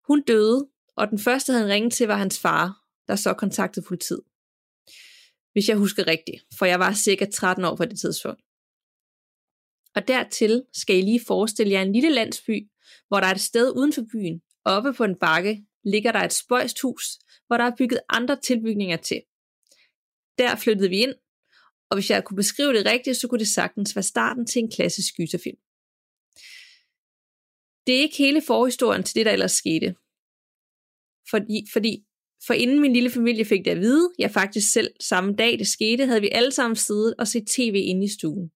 [0.08, 4.24] Hun døde, og den første, han ringede til, var hans far, der så kontaktede politiet.
[5.52, 8.42] Hvis jeg husker rigtigt, for jeg var cirka 13 år på det tidspunkt.
[9.96, 12.70] Og dertil skal I lige forestille jer en lille landsby,
[13.08, 16.34] hvor der er et sted uden for byen, oppe på en bakke, ligger der et
[16.34, 19.22] spøjst hus, hvor der er bygget andre tilbygninger til.
[20.38, 21.14] Der flyttede vi ind,
[21.90, 24.72] og hvis jeg kunne beskrive det rigtigt, så kunne det sagtens være starten til en
[24.72, 25.58] klassisk gyserfilm.
[27.88, 29.96] Det er ikke hele forhistorien til det, der ellers skete.
[31.30, 32.06] Fordi, fordi
[32.48, 35.68] for inden min lille familie fik det at vide, jeg faktisk selv samme dag det
[35.68, 38.52] skete, havde vi alle sammen siddet og set tv inde i stuen.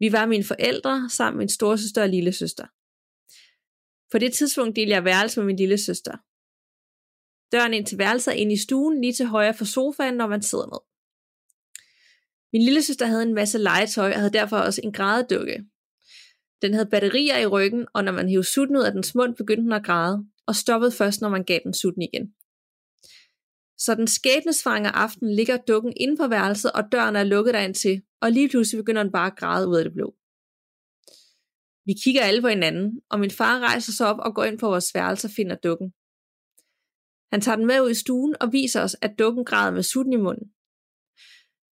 [0.00, 2.66] Vi var mine forældre sammen med min storesøster og lille søster.
[4.10, 6.16] På det tidspunkt delte jeg værelse med min lille søster.
[7.52, 10.42] Døren ind til værelset er inde i stuen, lige til højre for sofaen, når man
[10.42, 10.80] sidder ned.
[12.52, 15.64] Min lille søster havde en masse legetøj og havde derfor også en grædedukke.
[16.62, 19.62] Den havde batterier i ryggen, og når man hævde sutten ud af dens mund, begyndte
[19.62, 22.34] den at græde, og stoppede først, når man gav den sutten igen.
[23.78, 28.02] Så den skæbnesvanger aften ligger dukken inde på værelset, og døren er lukket derind til,
[28.20, 30.14] og lige pludselig begynder den bare at græde ud af det blå.
[31.88, 34.66] Vi kigger alle på hinanden, og min far rejser sig op og går ind på
[34.66, 35.88] vores værelse og finder dukken.
[37.32, 40.12] Han tager den med ud i stuen og viser os, at dukken græder med sutten
[40.12, 40.46] i munden.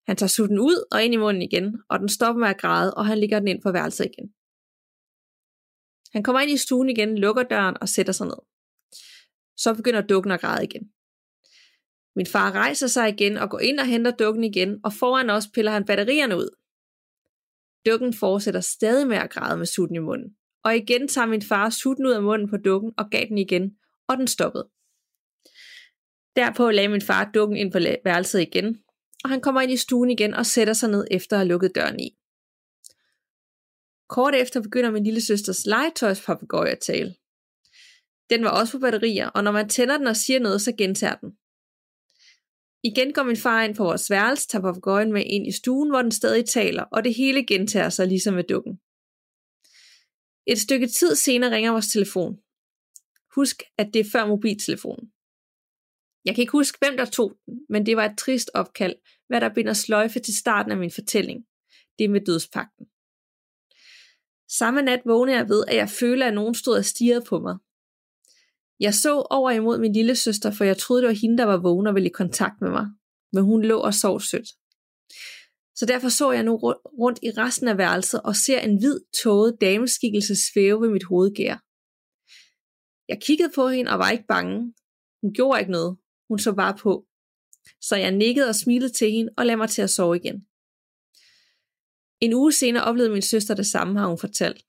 [0.09, 2.95] Han tager sutten ud og ind i munden igen, og den stopper med at græde,
[2.95, 4.27] og han ligger den ind på værelset igen.
[6.15, 8.41] Han kommer ind i stuen igen, lukker døren og sætter sig ned.
[9.57, 10.85] Så begynder dukken at græde igen.
[12.17, 15.47] Min far rejser sig igen og går ind og henter dukken igen, og foran os
[15.55, 16.51] piller han batterierne ud.
[17.87, 20.37] Dukken fortsætter stadig med at græde med sutten i munden.
[20.65, 23.77] Og igen tager min far sutten ud af munden på dukken og gav den igen,
[24.09, 24.69] og den stoppede.
[26.37, 28.79] Derpå lagde min far dukken ind på værelset igen,
[29.25, 31.75] og han kommer ind i stuen igen og sætter sig ned efter at have lukket
[31.75, 32.11] døren i.
[34.09, 37.15] Kort efter begynder min lille søsters legetøjspapegøje at tale.
[38.31, 41.15] Den var også på batterier, og når man tænder den og siger noget, så gentager
[41.15, 41.31] den.
[42.89, 46.03] Igen går min far ind på vores værelse, tager papegøjen med ind i stuen, hvor
[46.03, 48.75] den stadig taler, og det hele gentager sig ligesom med dukken.
[50.47, 52.35] Et stykke tid senere ringer vores telefon.
[53.35, 55.07] Husk, at det er før mobiltelefonen.
[56.25, 58.97] Jeg kan ikke huske, hvem der tog den, men det var et trist opkald,
[59.29, 61.47] hvad der binder sløjfe til starten af min fortælling.
[61.99, 62.87] Det med dødspakten.
[64.49, 67.57] Samme nat vågnede jeg ved, at jeg følte, at nogen stod og stirrede på mig.
[68.81, 71.57] Jeg så over imod min lille søster, for jeg troede, det var hende, der var
[71.63, 72.87] vågen og ville i kontakt med mig.
[73.33, 74.49] Men hun lå og sov sødt.
[75.79, 76.57] Så derfor så jeg nu
[77.03, 81.57] rundt i resten af værelset og ser en hvid, tåget dameskikkelse svæve ved mit hovedgær.
[83.09, 84.75] Jeg kiggede på hende og var ikke bange.
[85.23, 85.97] Hun gjorde ikke noget.
[86.29, 87.07] Hun så bare på.
[87.81, 90.47] Så jeg nikkede og smilede til hende og lagde mig til at sove igen.
[92.21, 94.63] En uge senere oplevede min søster det samme, har hun fortalt.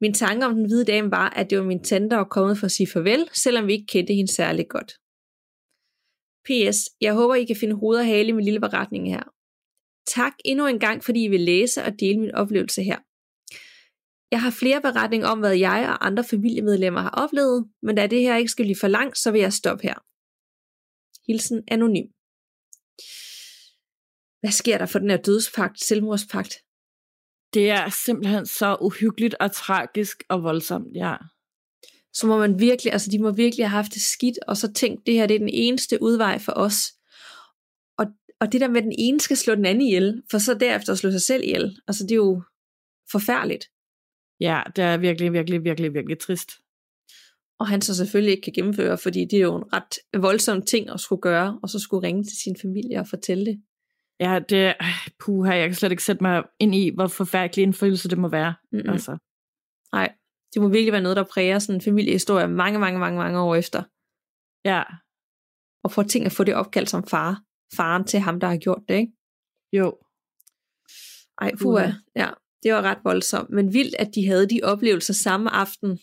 [0.00, 2.58] Min tanke om den hvide dame var, at det var min tante, der var kommet
[2.58, 4.90] for at sige farvel, selvom vi ikke kendte hende særlig godt.
[6.46, 6.78] P.S.
[7.00, 9.22] Jeg håber, I kan finde hoved og hale i min lille beretning her.
[10.06, 12.98] Tak endnu en gang, fordi I vil læse og dele min oplevelse her.
[14.30, 18.20] Jeg har flere beretninger om, hvad jeg og andre familiemedlemmer har oplevet, men da det
[18.20, 19.96] her ikke skal blive for langt, så vil jeg stoppe her.
[21.26, 22.08] Hilsen anonym.
[24.40, 26.52] Hvad sker der for den her dødspagt, selvmordspagt?
[27.54, 31.16] Det er simpelthen så uhyggeligt og tragisk og voldsomt, ja.
[32.12, 35.06] Så må man virkelig, altså de må virkelig have haft det skidt, og så tænkt,
[35.06, 36.92] det her det er den eneste udvej for os.
[37.98, 38.06] Og,
[38.40, 40.92] og det der med, at den ene skal slå den anden ihjel, for så derefter
[40.92, 42.42] at slå sig selv ihjel, altså det er jo
[43.12, 43.64] forfærdeligt.
[44.40, 46.50] Ja, det er virkelig, virkelig, virkelig, virkelig trist.
[47.58, 50.90] Og han så selvfølgelig ikke kan gennemføre, fordi det er jo en ret voldsom ting
[50.90, 53.62] at skulle gøre, og så skulle ringe til sin familie og fortælle det.
[54.20, 54.74] Ja, det,
[55.18, 58.28] puha, jeg kan slet ikke sætte mig ind i, hvor forfærdelig en følelse det må
[58.28, 58.54] være.
[58.72, 58.90] Mm-hmm.
[58.90, 59.18] Altså.
[59.92, 60.14] Nej,
[60.54, 63.54] det må virkelig være noget, der præger sådan en familiehistorie mange, mange, mange, mange år
[63.54, 63.82] efter.
[64.64, 64.82] Ja.
[65.84, 67.42] Og for ting at få det opkaldt som far.
[67.76, 69.12] Faren til ham, der har gjort det, ikke?
[69.72, 69.98] Jo.
[71.40, 71.92] Ej, puha.
[72.16, 72.30] Ja,
[72.62, 73.50] det var ret voldsomt.
[73.50, 75.98] Men vildt, at de havde de oplevelser samme aften,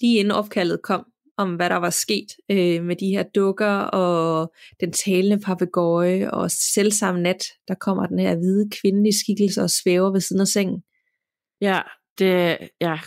[0.00, 4.52] lige inden opkaldet kom om, hvad der var sket øh, med de her dukker og
[4.80, 9.70] den talende papegøje og selv samme nat, der kommer den her hvide kvindelige skikkelse og
[9.70, 10.82] svæver ved siden af sengen.
[11.60, 11.80] Ja,
[12.18, 12.98] det, ja,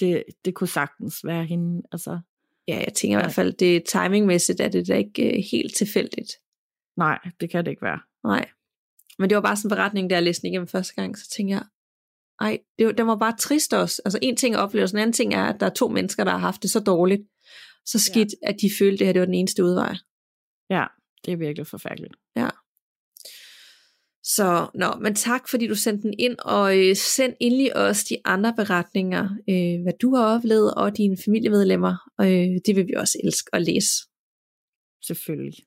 [0.00, 1.82] det, det kunne sagtens være hende.
[1.92, 2.20] Altså.
[2.68, 3.22] Ja, jeg tænker ja.
[3.22, 6.32] i hvert fald, det timingmæssigt er det da ikke øh, helt tilfældigt.
[6.96, 8.00] Nej, det kan det ikke være.
[8.24, 8.48] Nej.
[9.18, 11.54] Men det var bare sådan en beretning, der jeg læste igennem første gang, så tænkte
[11.54, 11.62] jeg,
[12.40, 14.02] ej, det, det var bare trist også.
[14.04, 16.30] Altså en ting er oplevelsen, en anden ting er, at der er to mennesker, der
[16.30, 17.22] har haft det så dårligt,
[17.86, 18.48] så skidt, ja.
[18.48, 19.94] at de følte, at det her det var den eneste udvej.
[20.70, 20.84] Ja,
[21.24, 22.14] det er virkelig forfærdeligt.
[22.36, 22.48] Ja.
[24.22, 28.16] Så, nå, men tak fordi du sendte den ind, og øh, send endelig også de
[28.24, 31.96] andre beretninger, øh, hvad du har oplevet, og dine familiemedlemmer.
[32.20, 33.90] Øh, det vil vi også elske at læse.
[35.06, 35.58] Selvfølgelig.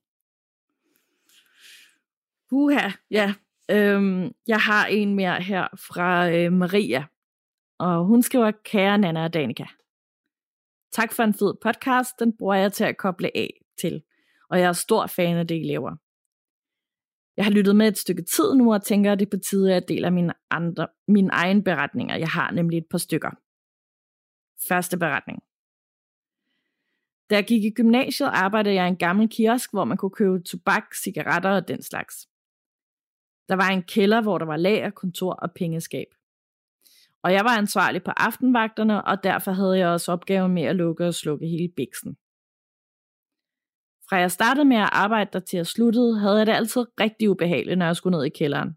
[2.51, 3.33] Uha, ja.
[3.71, 7.05] Øhm, jeg har en mere her fra øh, Maria,
[7.79, 9.65] og hun skriver, kære Nana og Danika.
[10.93, 14.03] Tak for en fed podcast, den bruger jeg til at koble af til,
[14.49, 15.95] og jeg er stor fan af det, I laver.
[17.37, 19.69] Jeg har lyttet med et stykke tid nu, og tænker, at det er på tide,
[19.69, 22.15] at jeg deler mine, andre, mine egne beretninger.
[22.15, 23.31] Jeg har nemlig et par stykker.
[24.67, 25.39] Første beretning.
[27.29, 30.43] Da jeg gik i gymnasiet, arbejdede jeg i en gammel kiosk, hvor man kunne købe
[30.43, 32.15] tobak, cigaretter og den slags.
[33.49, 36.07] Der var en kælder, hvor der var lager, kontor og pengeskab.
[37.23, 41.05] Og jeg var ansvarlig på aftenvagterne, og derfor havde jeg også opgaven med at lukke
[41.07, 42.11] og slukke hele biksen.
[44.09, 47.29] Fra jeg startede med at arbejde der til jeg sluttede, havde jeg det altid rigtig
[47.29, 48.71] ubehageligt, når jeg skulle ned i kælderen.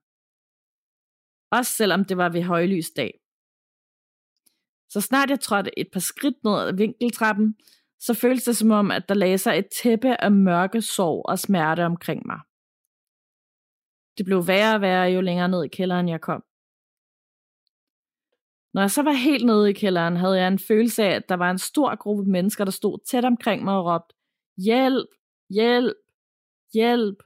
[1.50, 3.12] Også selvom det var ved højlys dag.
[4.92, 7.54] Så snart jeg trådte et par skridt ned ad vinkeltrappen,
[7.98, 11.38] så føltes det som om, at der lagde sig et tæppe af mørke sorg og
[11.38, 12.40] smerte omkring mig.
[14.18, 16.42] Det blev værre og værre, jo længere ned i kælderen jeg kom.
[18.76, 21.34] Når jeg så var helt nede i kælderen, havde jeg en følelse af, at der
[21.34, 24.14] var en stor gruppe mennesker, der stod tæt omkring mig og råbte,
[24.56, 25.08] hjælp,
[25.50, 25.96] hjælp,
[26.72, 27.18] hjælp.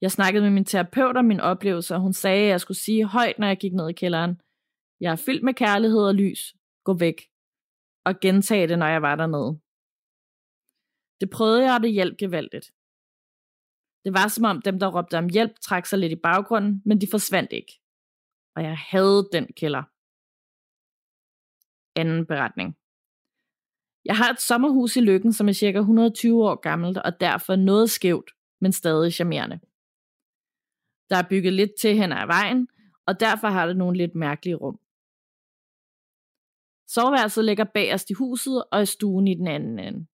[0.00, 3.04] Jeg snakkede med min terapeut om min oplevelse, og hun sagde, at jeg skulle sige
[3.04, 4.40] højt, når jeg gik ned i kælderen.
[5.00, 6.54] Jeg er fyldt med kærlighed og lys.
[6.84, 7.18] Gå væk.
[8.04, 9.60] Og gentage det, når jeg var dernede.
[11.20, 12.66] Det prøvede jeg, og det hjalp gevaldigt.
[14.04, 17.00] Det var som om dem, der råbte om hjælp, trak sig lidt i baggrunden, men
[17.00, 17.83] de forsvandt ikke.
[18.56, 19.82] Og jeg havde den kælder.
[22.00, 22.76] Anden beretning.
[24.04, 27.90] Jeg har et sommerhus i Lykken, som er cirka 120 år gammelt, og derfor noget
[27.90, 28.30] skævt,
[28.60, 29.60] men stadig charmerende.
[31.10, 32.68] Der er bygget lidt til hen ad vejen,
[33.06, 34.78] og derfor har det nogle lidt mærkelige rum.
[36.86, 40.06] Soveværelset ligger bagerst i huset, og i stuen i den anden ende.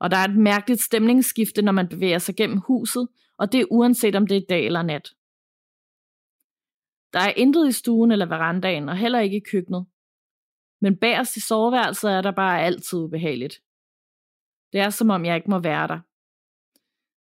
[0.00, 3.66] Og der er et mærkeligt stemningsskifte, når man bevæger sig gennem huset, og det er
[3.70, 5.14] uanset om det er dag eller nat.
[7.12, 9.86] Der er intet i stuen eller verandaen, og heller ikke i køkkenet.
[10.80, 13.54] Men bagerst i soveværelset er der bare altid ubehageligt.
[14.72, 16.00] Det er som om jeg ikke må være der.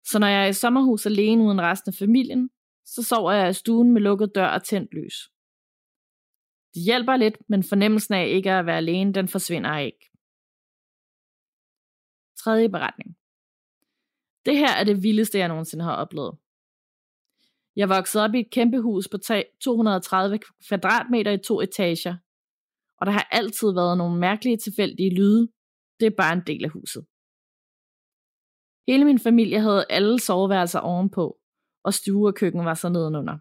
[0.04, 2.50] Så når jeg er i sommerhus alene uden resten af familien,
[2.84, 5.16] så sover jeg i stuen med lukket dør og tændt lys.
[6.74, 10.10] Det hjælper lidt, men fornemmelsen af ikke at være alene, den forsvinder ikke.
[12.36, 13.16] Tredje beretning.
[14.46, 16.38] Det her er det vildeste, jeg nogensinde har oplevet.
[17.76, 19.18] Jeg voksede op i et kæmpe hus på
[19.64, 22.16] 230 kvadratmeter i to etager,
[22.98, 25.48] og der har altid været nogle mærkelige tilfældige lyde.
[26.00, 27.04] Det er bare en del af huset.
[28.88, 31.38] Hele min familie havde alle soveværelser ovenpå,
[31.84, 33.38] og stue og køkken var så nedenunder.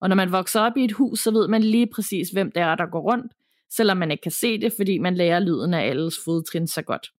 [0.00, 2.62] Og når man vokser op i et hus, så ved man lige præcis, hvem det
[2.62, 3.32] er, der går rundt,
[3.70, 7.12] selvom man ikke kan se det, fordi man lærer lyden af alles fodtrin så godt.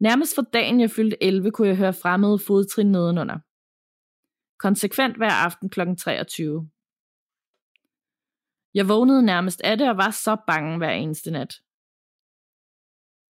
[0.00, 3.38] Nærmest fra dagen jeg fyldte 11, kunne jeg høre fremmede fodtrin nedenunder.
[4.58, 5.80] Konsekvent hver aften kl.
[5.98, 6.70] 23.
[8.74, 11.54] Jeg vågnede nærmest af det og var så bange hver eneste nat.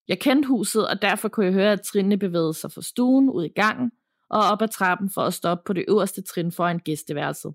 [0.07, 3.45] Jeg kendte huset, og derfor kunne jeg høre, at trinene bevægede sig fra stuen ud
[3.45, 3.91] i gangen
[4.29, 7.53] og op ad trappen for at stoppe på det øverste trin foran gæsteværelset.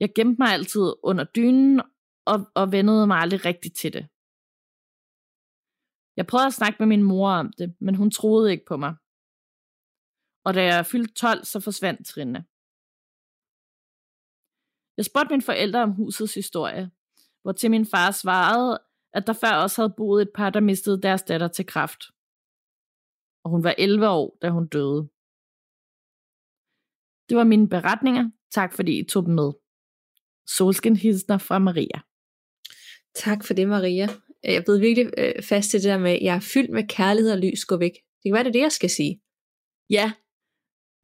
[0.00, 1.82] Jeg gemte mig altid under dynen
[2.26, 4.08] og, og vendede mig aldrig rigtigt til det.
[6.18, 8.94] Jeg prøvede at snakke med min mor om det, men hun troede ikke på mig.
[10.44, 12.44] Og da jeg fyldte 12, så forsvandt trinene.
[14.96, 16.90] Jeg spurgte mine forældre om husets historie,
[17.42, 18.80] hvor til min far svarede,
[19.12, 22.02] at der før også havde boet et par, der mistede deres datter til kræft.
[23.44, 25.02] Og hun var 11 år, da hun døde.
[27.28, 28.30] Det var mine beretninger.
[28.50, 29.52] Tak fordi I tog dem med.
[30.46, 32.00] Solskin hilsner fra Maria.
[33.14, 34.08] Tak for det, Maria.
[34.44, 36.88] Jeg er blevet virkelig øh, fast til det der med, at jeg er fyldt med
[36.88, 37.92] kærlighed og lys, gå væk.
[37.92, 39.20] Det kan være, det er det, jeg skal sige.
[39.90, 40.12] Ja,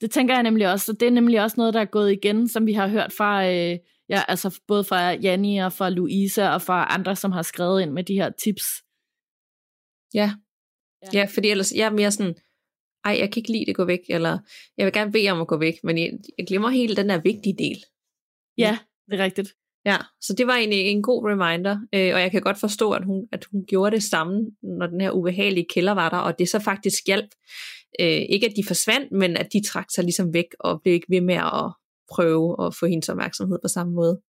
[0.01, 0.93] det tænker jeg nemlig også.
[0.93, 3.47] Og det er nemlig også noget, der er gået igen, som vi har hørt fra,
[3.47, 3.79] øh,
[4.09, 7.91] ja, altså både fra Janni og fra Louise og fra andre, som har skrevet ind
[7.91, 8.65] med de her tips.
[10.15, 10.31] Ja,
[11.03, 12.35] ja, ja fordi ellers jeg er mere sådan,
[13.05, 14.39] ej, jeg kan ikke lide det, gå væk, eller
[14.77, 17.21] jeg vil gerne bede om at gå væk, men jeg, jeg glemmer helt den der
[17.21, 17.85] vigtige del.
[18.59, 18.79] Ja,
[19.11, 19.55] det er rigtigt.
[19.87, 23.05] Ja, så det var egentlig en god reminder, øh, og jeg kan godt forstå, at
[23.05, 26.49] hun, at hun gjorde det samme, når den her ubehagelige kælder var der, og det
[26.49, 27.29] så faktisk hjalp.
[28.01, 31.07] Øh, ikke at de forsvandt, men at de trak sig ligesom væk, og blev ikke
[31.09, 31.73] ved med at
[32.11, 34.21] prøve at få hendes opmærksomhed på samme måde.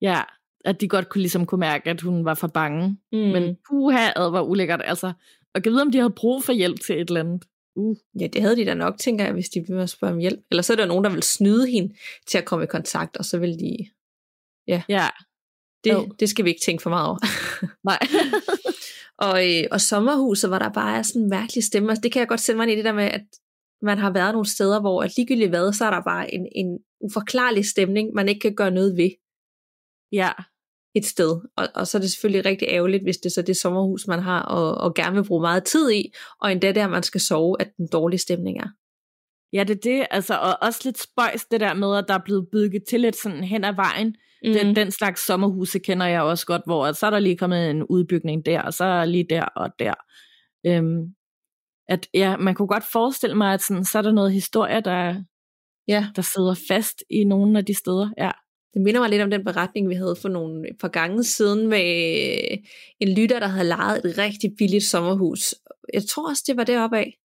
[0.00, 0.22] Ja,
[0.64, 2.98] at de godt kunne ligesom kunne mærke, at hun var for bange.
[3.12, 3.18] Mm.
[3.18, 4.82] Men puha, ad var ulækkert.
[4.84, 5.12] Altså,
[5.54, 7.44] og kan vide, om de havde brug for hjælp til et eller andet.
[7.76, 7.96] Uh.
[8.20, 10.40] Ja, det havde de da nok, tænker jeg, hvis de ville spørge om hjælp.
[10.50, 11.94] Eller så er der nogen, der vil snyde hende
[12.26, 13.76] til at komme i kontakt, og så vil de
[14.68, 14.82] Ja.
[14.88, 15.08] ja.
[15.84, 16.08] Det, oh.
[16.20, 17.18] det skal vi ikke tænke for meget over.
[17.90, 17.98] Nej.
[19.28, 22.20] og, øh, og sommerhuset, hvor der bare er sådan en mærkelig stemme, altså, det kan
[22.20, 23.24] jeg godt sætte mig ind i det der med, at
[23.82, 26.78] man har været nogle steder, hvor at ligegyldigt hvad, så er der bare en, en
[27.00, 29.10] uforklarlig stemning, man ikke kan gøre noget ved.
[30.12, 30.30] Ja.
[30.94, 31.40] Et sted.
[31.56, 34.18] Og, og så er det selvfølgelig rigtig ærgerligt, hvis det er så det sommerhus, man
[34.18, 37.56] har, og, og gerne vil bruge meget tid i, og endda der, man skal sove,
[37.60, 38.68] at den dårlige stemning er.
[39.52, 42.24] Ja, det er det, altså, og også lidt spøjs det der med, at der er
[42.24, 44.52] blevet bygget til lidt sådan hen ad vejen, Mm.
[44.52, 47.82] Den, den slags sommerhuse kender jeg også godt, hvor så er der lige kommet en
[47.82, 49.94] udbygning der, og så er lige der og der.
[50.66, 51.14] Øhm,
[51.88, 55.22] at ja, man kunne godt forestille mig, at sådan, så er der noget historie, der,
[55.88, 56.06] ja.
[56.16, 58.10] der sidder fast i nogle af de steder.
[58.18, 58.30] Ja.
[58.74, 61.82] Det minder mig lidt om den beretning, vi havde for nogle par gange siden med
[63.00, 65.54] en lytter, der havde lejet et rigtig billigt sommerhus.
[65.94, 67.18] Jeg tror også, det var deroppe af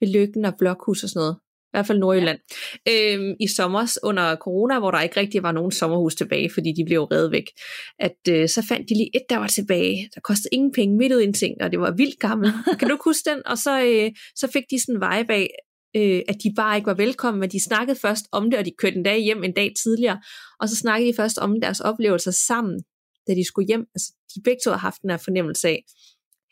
[0.00, 1.36] ved Lykken og Blokhus og sådan noget
[1.72, 2.38] i hvert fald Nordjylland,
[2.86, 3.14] ja.
[3.14, 6.84] øhm, i sommer under corona, hvor der ikke rigtig var nogen sommerhus tilbage, fordi de
[6.84, 7.46] blev reddet væk,
[7.98, 11.12] at øh, så fandt de lige et, der var tilbage, der kostede ingen penge, midt
[11.12, 12.54] ud i en ting, og det var vildt gammelt.
[12.80, 13.46] kan du huske den?
[13.46, 15.48] Og så, øh, så fik de sådan en vej bag,
[15.96, 18.72] øh, at de bare ikke var velkommen, men de snakkede først om det, og de
[18.78, 20.20] kørte en dag hjem en dag tidligere,
[20.60, 22.80] og så snakkede de først om deres oplevelser sammen,
[23.28, 23.86] da de skulle hjem.
[23.94, 25.84] Altså, de begge to havde haft den her fornemmelse af,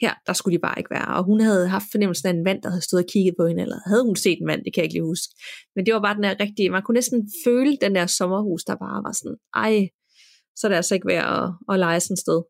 [0.01, 1.17] her, der skulle de bare ikke være.
[1.17, 3.63] Og hun havde haft fornemmelsen af en mand, der havde stået og kigget på hende,
[3.63, 5.33] eller havde hun set en mand, det kan jeg ikke lige huske.
[5.75, 8.77] Men det var bare den der rigtige, man kunne næsten føle den der sommerhus, der
[8.77, 9.89] bare var sådan, ej,
[10.57, 12.43] så er det altså ikke værd at, at lege sådan et sted.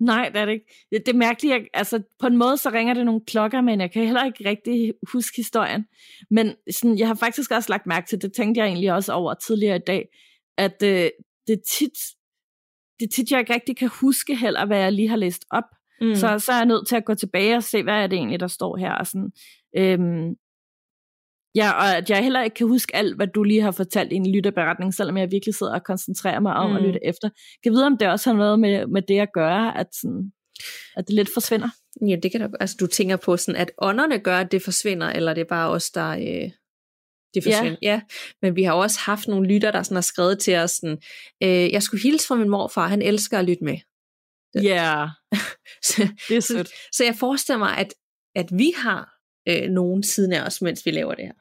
[0.00, 0.66] Nej, det er det ikke.
[0.90, 1.52] Det, det er mærkeligt.
[1.52, 4.48] Jeg, altså, på en måde så ringer det nogle klokker, men jeg kan heller ikke
[4.48, 5.86] rigtig huske historien.
[6.30, 9.34] Men sådan, jeg har faktisk også lagt mærke til, det tænkte jeg egentlig også over
[9.34, 10.08] tidligere i dag,
[10.58, 11.10] at øh,
[11.46, 11.98] det tit,
[13.00, 15.75] det tit, jeg ikke rigtig kan huske heller, hvad jeg lige har læst op.
[16.00, 16.14] Mm.
[16.14, 18.40] Så, så er jeg nødt til at gå tilbage og se, hvad er det egentlig,
[18.40, 18.92] der står her.
[18.92, 19.30] Og sådan,
[19.76, 20.34] øhm,
[21.54, 24.16] ja, og at jeg heller ikke kan huske alt, hvad du lige har fortalt i
[24.16, 26.76] en lytterberetning, selvom jeg virkelig sidder og koncentrerer mig om mm.
[26.76, 27.28] at lytte efter.
[27.62, 30.32] Kan vide, om det også har noget med, med det at gøre, at, sådan,
[30.96, 31.68] at det lidt forsvinder?
[32.08, 35.06] Ja, det kan da, altså du tænker på sådan, at ånderne gør, at det forsvinder,
[35.06, 36.50] eller det er bare os, der, øh,
[37.34, 37.76] det forsvinder.
[37.82, 37.90] Ja.
[37.92, 38.00] ja.
[38.42, 40.98] Men vi har også haft nogle lytter, der sådan har skrevet til os, sådan,
[41.42, 43.78] øh, jeg skulle hilse fra min morfar, han elsker at lytte med.
[44.62, 45.08] Ja, yeah.
[45.88, 46.68] så, det er sødt.
[46.68, 47.94] Så, så jeg forestiller mig, at,
[48.34, 49.12] at vi har
[49.48, 51.34] øh, nogen siden af os, mens vi laver det her.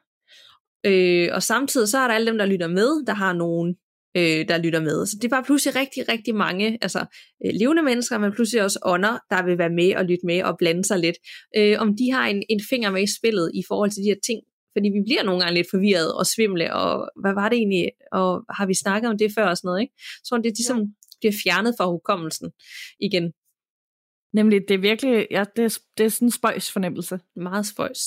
[0.85, 3.75] Øh, og samtidig så er der alle dem, der lytter med, der har nogen,
[4.17, 5.05] øh, der lytter med.
[5.05, 7.05] Så det var pludselig rigtig, rigtig mange altså,
[7.45, 10.57] øh, levende mennesker, men pludselig også ånder, der vil være med og lytte med og
[10.57, 11.17] blande sig lidt.
[11.57, 14.21] Øh, om de har en, en finger med i spillet i forhold til de her
[14.25, 14.39] ting,
[14.75, 18.29] fordi vi bliver nogle gange lidt forvirret og svimle, og hvad var det egentlig, og
[18.57, 19.93] har vi snakket om det før og sådan noget, ikke?
[20.23, 20.85] Så det ligesom ja.
[21.25, 22.51] Bliver fjernet fra hukommelsen
[22.99, 23.33] igen.
[24.33, 27.19] Nemlig, det er virkelig, ja, det er, det er sådan en spøjs fornemmelse.
[27.35, 28.01] Meget spøjs.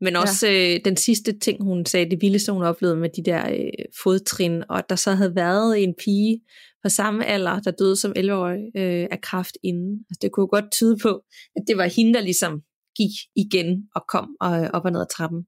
[0.00, 0.74] Men også ja.
[0.74, 4.62] øh, den sidste ting, hun sagde, det vildeste, hun oplevede med de der øh, fodtrin,
[4.68, 6.40] og at der så havde været en pige
[6.82, 10.04] på samme alder, der døde som 11-årig øh, af kraft inden.
[10.10, 11.22] Altså, det kunne godt tyde på,
[11.56, 12.62] at det var hende, der ligesom
[12.96, 15.46] gik igen og kom og, op og ned ad trappen.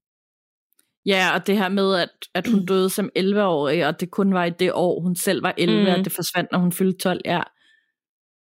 [1.08, 4.44] Ja, og det her med, at, at hun døde som 11-årig, og det kun var
[4.44, 5.86] i det år, hun selv var 11, mm.
[5.86, 7.20] at det forsvandt, når hun fyldte 12.
[7.24, 7.42] Ja.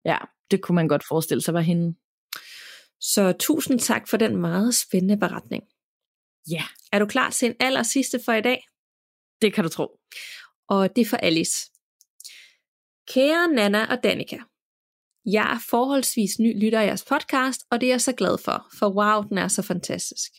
[0.05, 0.19] ja,
[0.51, 1.97] det kunne man godt forestille sig var hende.
[3.01, 5.65] Så tusind tak for den meget spændende beretning.
[6.51, 6.65] Ja.
[6.93, 8.67] Er du klar til en aller sidste for i dag?
[9.43, 10.01] Det kan du tro.
[10.69, 11.71] Og det er for Alice.
[13.09, 14.39] Kære Nana og Danika.
[15.27, 18.67] Jeg er forholdsvis ny lytter af jeres podcast, og det er jeg så glad for,
[18.79, 20.31] for wow, den er så fantastisk.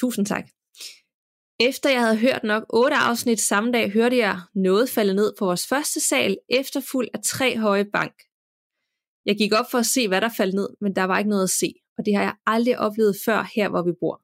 [0.00, 0.44] Tusind tak.
[1.60, 5.44] Efter jeg havde hørt nok otte afsnit samme dag, hørte jeg noget falde ned på
[5.44, 8.12] vores første sal, efterfuld af tre høje bank.
[9.26, 11.44] Jeg gik op for at se, hvad der faldt ned, men der var ikke noget
[11.44, 14.22] at se, og det har jeg aldrig oplevet før her, hvor vi bor.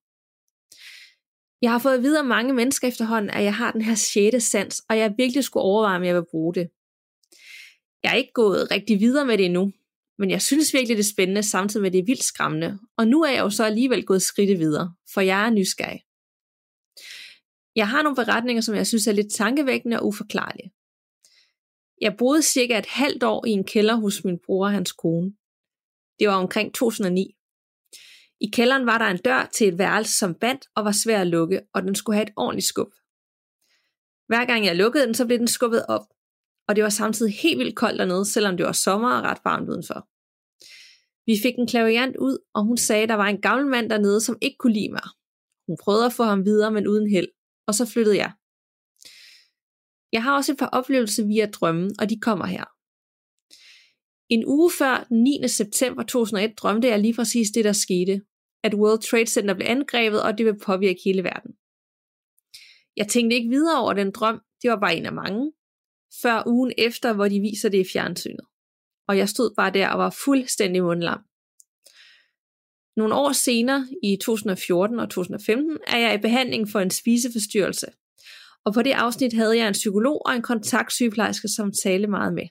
[1.63, 4.99] Jeg har fået videre mange mennesker efterhånden, at jeg har den her sjette sans, og
[4.99, 6.69] jeg virkelig skulle overveje, om jeg vil bruge det.
[8.03, 9.73] Jeg er ikke gået rigtig videre med det endnu,
[10.19, 12.79] men jeg synes virkelig, det er spændende, samtidig med at det er vildt skræmmende.
[12.99, 16.01] Og nu er jeg jo så alligevel gået skridt videre, for jeg er nysgerrig.
[17.77, 20.73] Jeg har nogle beretninger, som jeg synes er lidt tankevækkende og uforklarlige.
[22.01, 25.33] Jeg boede cirka et halvt år i en kælder hos min bror og hans kone.
[26.19, 27.37] Det var omkring 2009.
[28.41, 31.27] I kælderen var der en dør til et værelse, som bandt og var svær at
[31.27, 32.93] lukke, og den skulle have et ordentligt skub.
[34.27, 36.07] Hver gang jeg lukkede den, så blev den skubbet op,
[36.69, 39.69] og det var samtidig helt vildt koldt dernede, selvom det var sommer og ret varmt
[39.69, 40.09] udenfor.
[41.27, 44.21] Vi fik en klaviant ud, og hun sagde, at der var en gammel mand dernede,
[44.21, 45.09] som ikke kunne lide mig.
[45.67, 47.29] Hun prøvede at få ham videre, men uden held,
[47.67, 48.33] og så flyttede jeg.
[50.13, 52.65] Jeg har også et par oplevelser via drømmen, og de kommer her.
[54.29, 55.49] En uge før 9.
[55.49, 58.23] september 2001 drømte jeg lige præcis det, der skete.
[58.65, 61.53] At World Trade Center blev angrebet, og det vil påvirke hele verden.
[62.97, 65.53] Jeg tænkte ikke videre over den drøm, det var bare en af mange.
[66.23, 68.47] Før ugen efter, hvor de viser det i fjernsynet.
[69.09, 71.21] Og jeg stod bare der og var fuldstændig mundlam.
[72.97, 77.87] Nogle år senere, i 2014 og 2015, er jeg i behandling for en spiseforstyrrelse.
[78.65, 82.49] Og på det afsnit havde jeg en psykolog og en kontaktsygeplejerske, som talte meget med.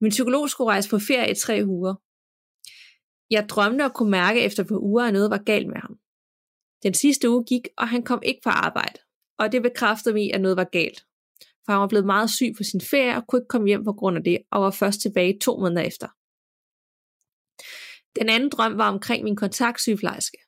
[0.00, 1.94] Min psykolog skulle rejse på ferie i tre uger.
[3.30, 5.98] Jeg drømte at kunne mærke efter på uger, at noget var galt med ham.
[6.82, 8.98] Den sidste uge gik, og han kom ikke på arbejde,
[9.38, 11.04] og det bekræftede mig, at noget var galt.
[11.64, 13.92] For han var blevet meget syg på sin ferie og kunne ikke komme hjem på
[13.92, 16.08] grund af det, og var først tilbage to måneder efter.
[18.20, 20.38] Den anden drøm var omkring min kontaktsygeplejerske.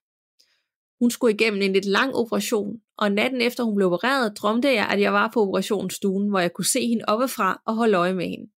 [1.01, 4.87] Hun skulle igennem en lidt lang operation, og natten efter hun blev opereret, drømte jeg,
[4.87, 8.29] at jeg var på operationsstuen, hvor jeg kunne se hende oppefra og holde øje med
[8.29, 8.51] hende.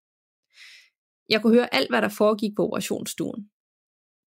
[1.28, 3.50] Jeg kunne høre alt, hvad der foregik på operationsstuen.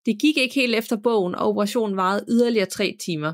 [0.05, 3.33] Det gik ikke helt efter bogen, og operationen varede yderligere tre timer.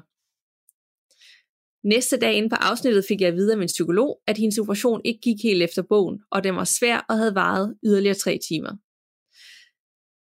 [1.88, 5.02] Næste dag inde på afsnittet fik jeg at vide af min psykolog, at hendes operation
[5.06, 8.78] ikke gik helt efter bogen, og den var svær og havde varet yderligere tre timer.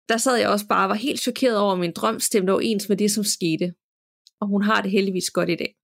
[0.10, 2.90] Der sad jeg også bare og var helt chokeret over, at min drøm stemte overens
[2.90, 3.74] med det, som skete.
[4.42, 5.76] Og hun har det heldigvis godt i dag.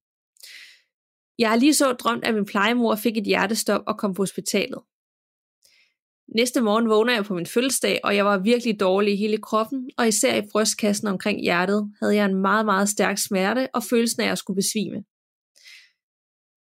[1.39, 4.79] Jeg har lige så drømt, at min plejemor fik et hjertestop og kom på hospitalet.
[6.35, 9.89] Næste morgen vågner jeg på min fødselsdag, og jeg var virkelig dårlig i hele kroppen,
[9.97, 14.21] og især i brystkassen omkring hjertet havde jeg en meget, meget stærk smerte og følelsen
[14.21, 15.03] af at skulle besvime.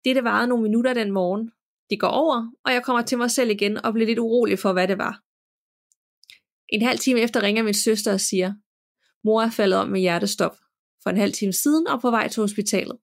[0.05, 1.51] Det varede nogle minutter den morgen.
[1.89, 4.73] Det går over, og jeg kommer til mig selv igen og bliver lidt urolig for,
[4.73, 5.26] hvad det var.
[6.69, 8.53] En halv time efter ringer min søster og siger,
[9.23, 10.57] mor er faldet om med hjertestop
[11.03, 12.97] for en halv time siden og på vej til hospitalet.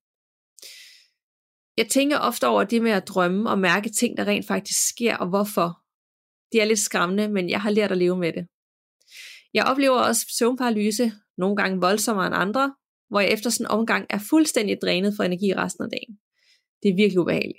[1.76, 5.16] Jeg tænker ofte over det med at drømme og mærke ting, der rent faktisk sker,
[5.16, 5.80] og hvorfor.
[6.52, 8.46] Det er lidt skræmmende, men jeg har lært at leve med det.
[9.54, 12.74] Jeg oplever også søvnparalyse, nogle gange voldsommere end andre,
[13.08, 16.18] hvor jeg efter sådan en omgang er fuldstændig drænet for energi resten af dagen.
[16.82, 17.58] Det er virkelig ubehageligt.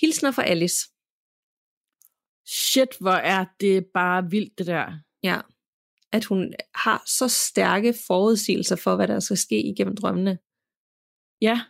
[0.00, 0.78] Hilsner fra Alice.
[2.46, 4.98] Shit, hvor er det bare vildt, det der.
[5.22, 5.40] Ja,
[6.12, 10.38] at hun har så stærke forudsigelser for, hvad der skal ske igennem drømmene.
[11.40, 11.60] Ja.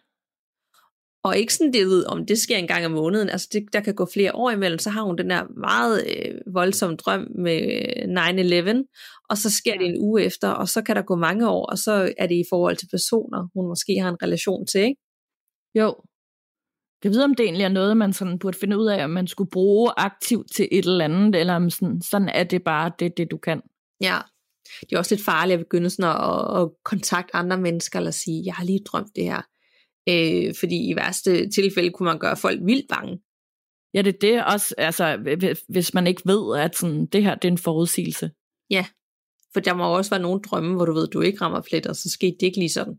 [1.25, 3.29] Og ikke sådan det om det sker en gang om måneden.
[3.29, 6.55] Altså det, der kan gå flere år imellem, så har hun den der meget øh,
[6.55, 7.61] voldsomme drøm med
[8.85, 9.79] 9-11, og så sker ja.
[9.79, 12.35] det en uge efter, og så kan der gå mange år, og så er det
[12.35, 15.01] i forhold til personer, hun måske har en relation til, ikke?
[15.75, 15.95] Jo.
[17.05, 19.27] Jeg ved, om det egentlig er noget, man sådan burde finde ud af, om man
[19.27, 23.17] skulle bruge aktivt til et eller andet, eller om sådan, sådan er det bare det,
[23.17, 23.63] det du kan.
[24.01, 24.19] Ja,
[24.81, 28.43] det er også lidt farligt at begynde sådan at, at kontakte andre mennesker, eller sige,
[28.47, 29.43] jeg har lige drømt det her.
[30.09, 33.19] Øh, fordi i værste tilfælde kunne man gøre folk vildt bange.
[33.95, 35.19] Ja, det er det også, altså,
[35.69, 38.31] hvis man ikke ved, at sådan, det her det er en forudsigelse.
[38.71, 38.87] Ja,
[39.53, 41.97] for der må også være nogle drømme, hvor du ved, du ikke rammer plet, og
[41.97, 42.99] så skete det ikke lige sådan.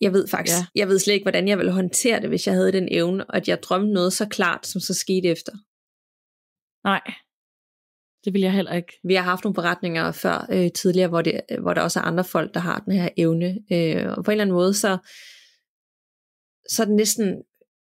[0.00, 0.66] Jeg ved faktisk, ja.
[0.74, 3.48] jeg ved slet ikke, hvordan jeg ville håndtere det, hvis jeg havde den evne, at
[3.48, 5.52] jeg drømte noget så klart, som så skete efter.
[6.84, 7.00] Nej,
[8.24, 9.00] det vil jeg heller ikke.
[9.04, 12.24] Vi har haft nogle beretninger før øh, tidligere, hvor, det, hvor der også er andre
[12.24, 13.58] folk, der har den her evne.
[13.72, 14.98] Øh, og på en eller anden måde, så,
[16.70, 17.42] så er det næsten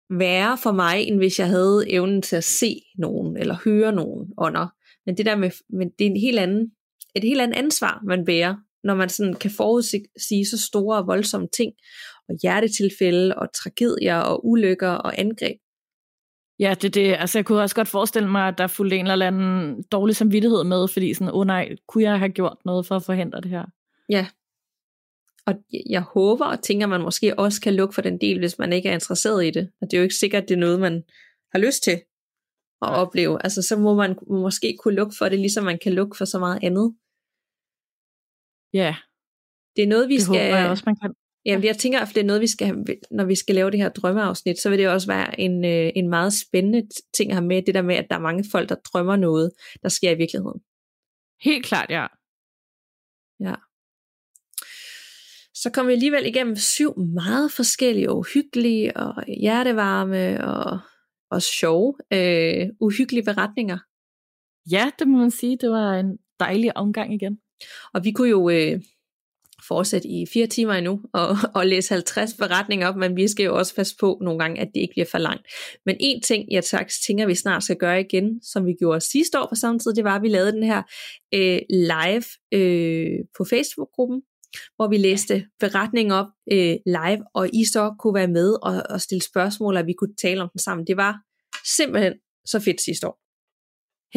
[0.09, 4.33] værre for mig, end hvis jeg havde evnen til at se nogen, eller høre nogen
[4.37, 4.67] under.
[5.05, 6.71] Men det der med, men det er en helt anden,
[7.15, 11.47] et helt andet ansvar, man bærer, når man sådan kan forudsige så store og voldsomme
[11.57, 11.73] ting,
[12.29, 15.57] og hjertetilfælde, og tragedier, og ulykker, og angreb.
[16.59, 17.15] Ja, det det.
[17.19, 20.63] Altså, jeg kunne også godt forestille mig, at der fulgte en eller anden dårlig samvittighed
[20.63, 23.51] med, fordi sådan, åh oh, nej, kunne jeg have gjort noget for at forhindre det
[23.51, 23.65] her?
[24.09, 24.27] Ja.
[25.45, 25.53] Og
[25.89, 28.73] jeg håber og tænker, at man måske også kan lukke for den del, hvis man
[28.73, 29.71] ikke er interesseret i det.
[29.81, 31.03] Og det er jo ikke sikkert, at det er noget, man
[31.51, 31.91] har lyst til
[32.81, 33.01] at ja.
[33.01, 33.43] opleve.
[33.43, 36.39] Altså, så må man måske kunne lukke for det, ligesom man kan lukke for så
[36.39, 36.95] meget andet.
[38.73, 38.95] Ja.
[39.75, 40.35] Det er noget, vi det skal...
[40.35, 41.13] Håber jeg også, man kan.
[41.45, 43.89] Jamen, jeg tænker, at det er noget, vi skal når vi skal lave det her
[43.89, 47.61] drømmeafsnit, så vil det også være en, øh, en meget spændende ting at have med,
[47.61, 49.51] det der med, at der er mange folk, der drømmer noget,
[49.83, 50.61] der sker i virkeligheden.
[51.41, 52.07] Helt klart, ja.
[53.39, 53.55] Ja.
[55.53, 60.79] Så kom vi alligevel igennem syv meget forskellige, og uhyggelige og hjertevarme og,
[61.31, 63.77] og sjove, øh, uhyggelige beretninger.
[64.71, 65.57] Ja, det må man sige.
[65.57, 67.40] Det var en dejlig omgang igen.
[67.93, 68.81] Og vi kunne jo øh,
[69.67, 73.57] fortsætte i fire timer endnu og, og læse 50 beretninger op, men vi skal jo
[73.57, 75.47] også passe på nogle gange, at det ikke bliver for langt.
[75.85, 79.47] Men en ting, jeg tænker, vi snart skal gøre igen, som vi gjorde sidste år
[79.49, 80.81] på samme tid, det var, at vi lavede den her
[81.33, 84.21] øh, live øh, på Facebook-gruppen,
[84.75, 89.01] hvor vi læste beretninger op øh, live, og I så kunne være med og, og
[89.01, 90.87] stille spørgsmål, og vi kunne tale om den sammen.
[90.87, 91.17] Det var
[91.77, 92.13] simpelthen
[92.45, 93.17] så fedt sidste år.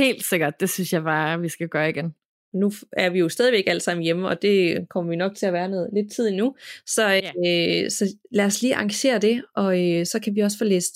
[0.02, 2.14] Helt sikkert, det synes jeg bare, vi skal gøre igen
[2.54, 5.52] nu er vi jo stadigvæk alle sammen hjemme, og det kommer vi nok til at
[5.52, 6.56] være noget lidt tid endnu.
[6.86, 7.32] Så, ja.
[7.46, 10.94] øh, så lad os lige arrangere det, og øh, så kan vi også få læst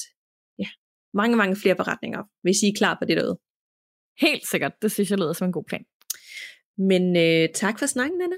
[0.58, 0.68] ja,
[1.14, 3.38] mange, mange flere beretninger, hvis I er klar på det derude.
[4.20, 5.84] Helt sikkert, det synes jeg lyder som en god plan.
[6.78, 8.36] Men øh, tak for snakken, Anna.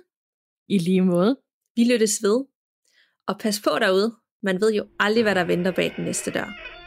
[0.68, 1.40] I lige måde.
[1.76, 2.44] Vi lyttes ved,
[3.28, 4.16] og pas på derude.
[4.42, 6.80] Man ved jo aldrig, hvad der venter bag den næste dør.